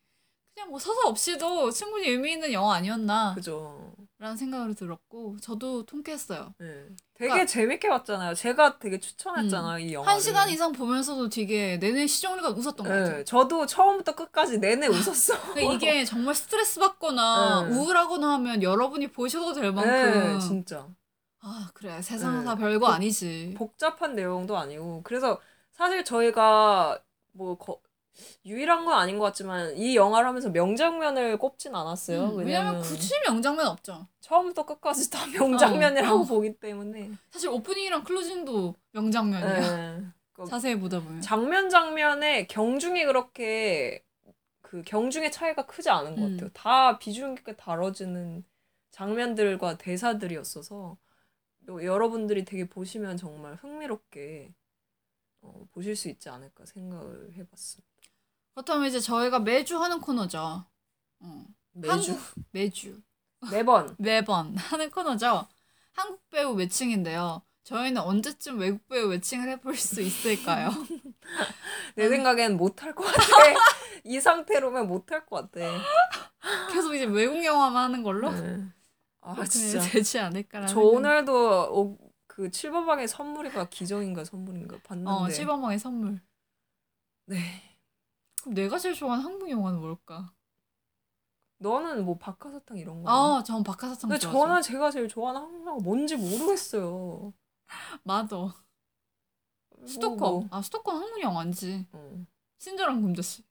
[0.53, 3.92] 그냥 뭐 서사 없이도 충분히 의미 있는 영화 아니었나 그죠.
[4.23, 6.55] 라는 생각을 들었고 저도 통쾌했어요.
[6.59, 6.67] 네.
[7.15, 8.35] 되게 그러니까- 재밌게 봤잖아요.
[8.35, 10.13] 제가 되게 추천했잖아요 이 영화.
[10.13, 13.17] 한 시간 이상 보면서도 되게 내내 시정리가 웃었던 것 같아요.
[13.17, 14.87] 네, 저도 처음부터 끝까지 내내
[15.19, 15.35] 웃었어.
[15.75, 17.75] 이게 정말 스트레스 받거나 네.
[17.75, 20.87] 우울하거나 하면 여러분이 보셔도 될 만큼 네, 진짜
[21.41, 22.45] 아 그래 세상 네.
[22.45, 23.55] 다 별거 복- 아니지.
[23.59, 25.41] 복잡한 내용도 아니고 그래서
[25.73, 26.97] 사실 저희가
[27.33, 27.81] 뭐 거,
[28.45, 32.31] 유일한 건 아닌 것 같지만 이 영화를 하면서 명장면을 꼽진 않았어요.
[32.31, 34.07] 음, 왜냐면 굳이 명장면 없죠.
[34.21, 36.25] 처음부터 끝까지 다 명장면이라고 어, 어.
[36.25, 37.11] 보기 때문에.
[37.31, 39.77] 사실 오프닝이랑 클로징도 명장면이야.
[39.99, 40.05] 네.
[40.33, 41.21] 그 자세히 보다 보면.
[41.21, 44.05] 장면 장면의 경중이 그렇게
[44.61, 46.31] 그 경중의 차이가 크지 않은 것 음.
[46.37, 46.51] 같아요.
[46.55, 48.45] 다 비중 있게 다뤄지는
[48.91, 50.97] 장면들과 대사들이었어서
[51.69, 54.53] 요- 여러분들이 되게 보시면 정말 흥미롭게
[55.43, 57.92] 어, 보실 수 있지 않을까 생각을 해봤습니다.
[58.55, 60.65] 그렇다면 이제 저희가 매주 하는 코너죠.
[61.21, 61.45] 어.
[61.73, 63.01] 매주 한국- 매주.
[63.51, 65.49] 매번 매번 하는 코너죠.
[65.93, 67.43] 한국 배우 매칭인데요.
[67.65, 70.71] 저희는 언제쯤 외국 배우 매칭을 해볼 수 있을까요?
[71.97, 73.21] 내 생각엔 못할 것 같아.
[74.05, 75.61] 이 상태로면 못할 것 같아.
[76.73, 78.65] 계속 이제 외국 영화만 하는 걸로 네.
[79.21, 79.81] 아 진짜.
[79.81, 80.73] 되지 않을까라는.
[80.75, 81.97] 저 오늘도 어,
[82.27, 85.11] 그 7번방의 선물인가 기정인가 선물인가 봤는데.
[85.11, 86.21] 어 시범왕의 선물.
[87.27, 87.39] 네.
[88.43, 90.33] 그럼 내가 제일 좋아하는 한국 영화는 뭘까?
[91.59, 93.11] 너는 뭐 박하사탕 이런 거.
[93.39, 94.41] 아, 전 박하사탕 근데 좋아하죠.
[94.47, 97.33] 저는 제가 제일 좋아하는 한국 영화 뭔지 모르겠어요.
[98.03, 98.37] 맞아.
[99.87, 100.17] 스토커.
[100.17, 101.87] 뭐, 아 스토커는 한국 영화 아니지.
[101.93, 102.25] 어.
[102.59, 103.45] 친절한 금자씨.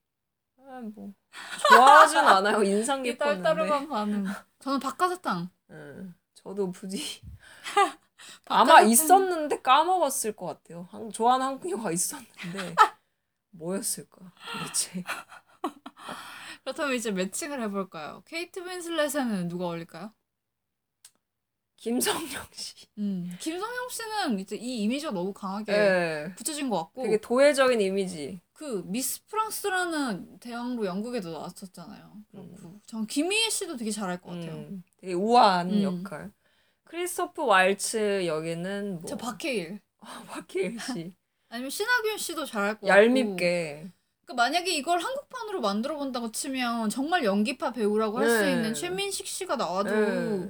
[0.58, 1.14] 아, 뭐
[1.70, 2.64] 좋아하진 않아요.
[2.64, 3.44] 인상 이 깊었는데.
[3.44, 4.26] 딸따르만 반응.
[4.60, 5.50] 저는 박하사탕.
[5.72, 6.14] 예.
[6.36, 7.02] 저도 굳이
[8.48, 8.82] 아마.
[8.82, 10.88] 있었는데 까먹었을 것 같아요.
[10.92, 12.76] 한, 좋아하는 한국 영화 있었는데
[13.52, 15.04] 뭐였을까 도대체.
[16.64, 18.24] 그렇다면 이제 매칭을 해볼까요?
[18.26, 20.14] 케이트 윈슬렛에는 누가 어울릴까요?
[21.78, 22.86] 김성령 씨.
[23.00, 26.34] 음, 김성형 씨는 이제 이 이미지가 너무 강하게 예.
[26.36, 28.40] 붙여진 것 같고 되게 도회적인 이미지.
[28.54, 32.14] 그 미스 프랑스라는 대학로 영국에도 나왔었잖아요.
[32.32, 34.52] 그렇고 전 김희애 씨도 되게 잘할 것 같아요.
[34.54, 35.82] 음, 되게 우아한 음.
[35.82, 36.32] 역할.
[36.84, 39.82] 크리스토프 왈츠 여기는 뭐 저 박해일
[40.28, 41.14] 박해일 씨.
[41.52, 43.92] 아니면 신하균 씨도 잘할 것 같고 얄밉게.
[44.26, 48.54] 그러니까 만약에 이걸 한국판으로 만들어 본다고 치면 정말 연기파 배우라고 할 수 네.
[48.54, 50.50] 있는 최민식 씨가 나와도 네.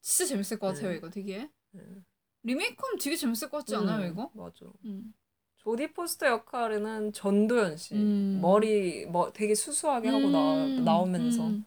[0.00, 0.96] 진짜 재밌을 것 같아요 네.
[0.96, 1.82] 이거 되게 네.
[2.44, 4.30] 리메이크하면 되게 재밌을 것 같지 않아요 음, 이거?
[4.34, 4.66] 맞아.
[4.86, 5.12] 음.
[5.58, 7.94] 조디 포스터 역할에는 전도연 씨.
[7.94, 8.38] 음.
[8.42, 11.64] 머리 뭐 되게 수수하게 하고 나와, 음, 나오면서 음.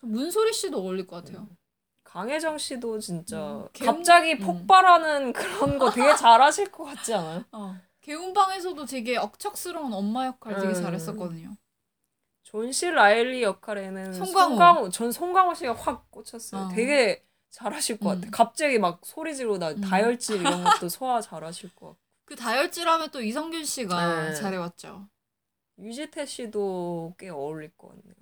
[0.00, 1.48] 저 문소리 씨도 어울릴 것 같아요.
[2.04, 4.38] 강혜정 씨도 진짜 음, 갑자기 음.
[4.38, 7.44] 폭발하는 그런 거 되게 잘하실 것 같지 않아요?
[7.52, 7.76] 어.
[8.08, 10.74] 개운방에서도 되게 억척스러운 엄마 역할 되게 음.
[10.74, 11.54] 잘했었거든요.
[12.42, 14.48] 존씨 라일리 역할에는 송강호.
[14.48, 16.62] 송강호 전 송강호 씨가 확 꽂혔어요.
[16.62, 16.68] 어.
[16.68, 18.20] 되게 잘하실 것 음.
[18.22, 18.30] 같아.
[18.30, 19.80] 갑자기 막 소리 지르고 나 음.
[19.82, 22.00] 다혈질 이런 것도 소화 잘하실 것 같고.
[22.24, 24.34] 그 다혈질 하면 또 이성균 씨가 네.
[24.34, 25.06] 잘해왔죠.
[25.78, 28.14] 유지태 씨도 꽤 어울릴 것 같네요.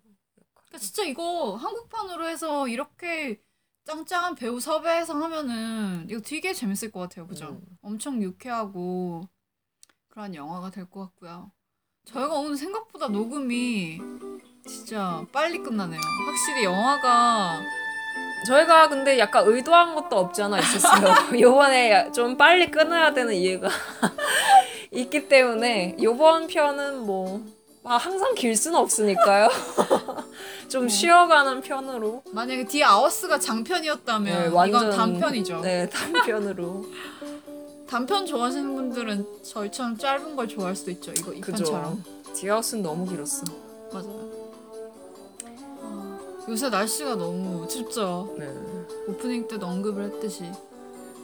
[0.54, 3.40] 그러니까 진짜 이거 한국판으로 해서 이렇게
[3.84, 7.28] 짱짱한 배우 섭외해서 하면은 이거 되게 재밌을 것 같아요.
[7.28, 7.50] 그죠?
[7.50, 7.78] 음.
[7.82, 9.28] 엄청 유쾌하고
[10.16, 11.50] 그런 영화가 될 것 같고요.
[12.06, 14.00] 저희가 오늘 생각보다 녹음이
[14.66, 16.00] 진짜 빨리 끝나네요.
[16.26, 17.60] 확실히 영화가
[18.46, 21.12] 저희가 근데 약간 의도한 것도 없지 않아 있었어요.
[21.38, 23.68] 요번에 좀 빨리 끊어야 되는 이유가
[24.90, 27.44] 있기 때문에 요번 편은 뭐
[27.84, 29.48] 아, 항상 길 수는 없으니까요.
[30.70, 32.22] 좀 쉬어가는 편으로.
[32.32, 35.60] 만약에 디 아워스가 장편이었다면 네, 완전- 이건 단편이죠.
[35.60, 36.86] 네, 단편으로.
[37.86, 41.12] 단편 좋아하시는 분들은 저희처럼 짧은 걸 좋아할 수도 있죠.
[41.12, 41.64] 이거 이 그죠.
[41.64, 42.04] 편처럼.
[42.34, 43.44] 디 아워스는 너무 길었어.
[43.92, 44.30] 맞아요.
[45.82, 46.18] 아,
[46.48, 48.34] 요새 날씨가 너무 춥죠.
[48.38, 48.48] 네.
[49.08, 50.50] 오프닝 때도 언급을 했듯이.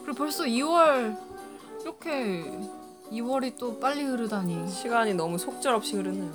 [0.03, 1.17] 그리고 벌써 2월
[1.81, 2.43] 이렇게
[3.11, 4.69] 2월이 또 빨리 흐르다니.
[4.69, 6.31] 시간이 너무 속절없이 흐르네요.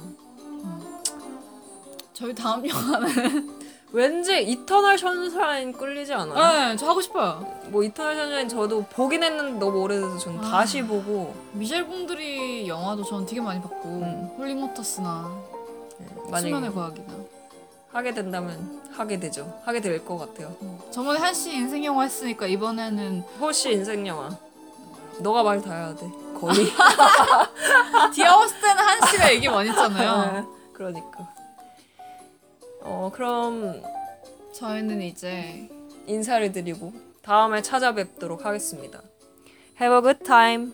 [2.13, 3.58] 저희 다음 영화는
[3.91, 6.69] 왠지 이터널 션샤인 끌리지 않아요?
[6.71, 7.41] 네, 저 하고 싶어요.
[7.69, 10.43] 뭐 이터널 션샤인 저도 보긴 했는데 너무 오래돼서 전 아.
[10.51, 14.35] 다시 보고 미셸 공드리 영화도 전 되게 많이 봤고 음.
[14.37, 15.31] Holy Motors나
[16.25, 17.15] 만약에 수면의 과학이나
[17.91, 19.59] 하게 된다면 하게 되죠.
[19.65, 20.55] 하게 될 것 같아요.
[20.91, 24.29] 저번에 한씨 인생 영화 했으니까 이번에는 호시 인생 영화.
[25.21, 26.07] 너가 말 다 해야 돼.
[26.39, 26.71] 거의.
[28.15, 30.33] The Hours 때는 한씨가 얘기 많이 했잖아요.
[30.33, 31.27] 네, 그러니까.
[32.81, 33.83] 어 그럼
[34.55, 35.69] 저희는 이제
[36.07, 39.03] 인사를 드리고 다음에 찾아뵙도록 하겠습니다.
[39.81, 40.73] Have a good time.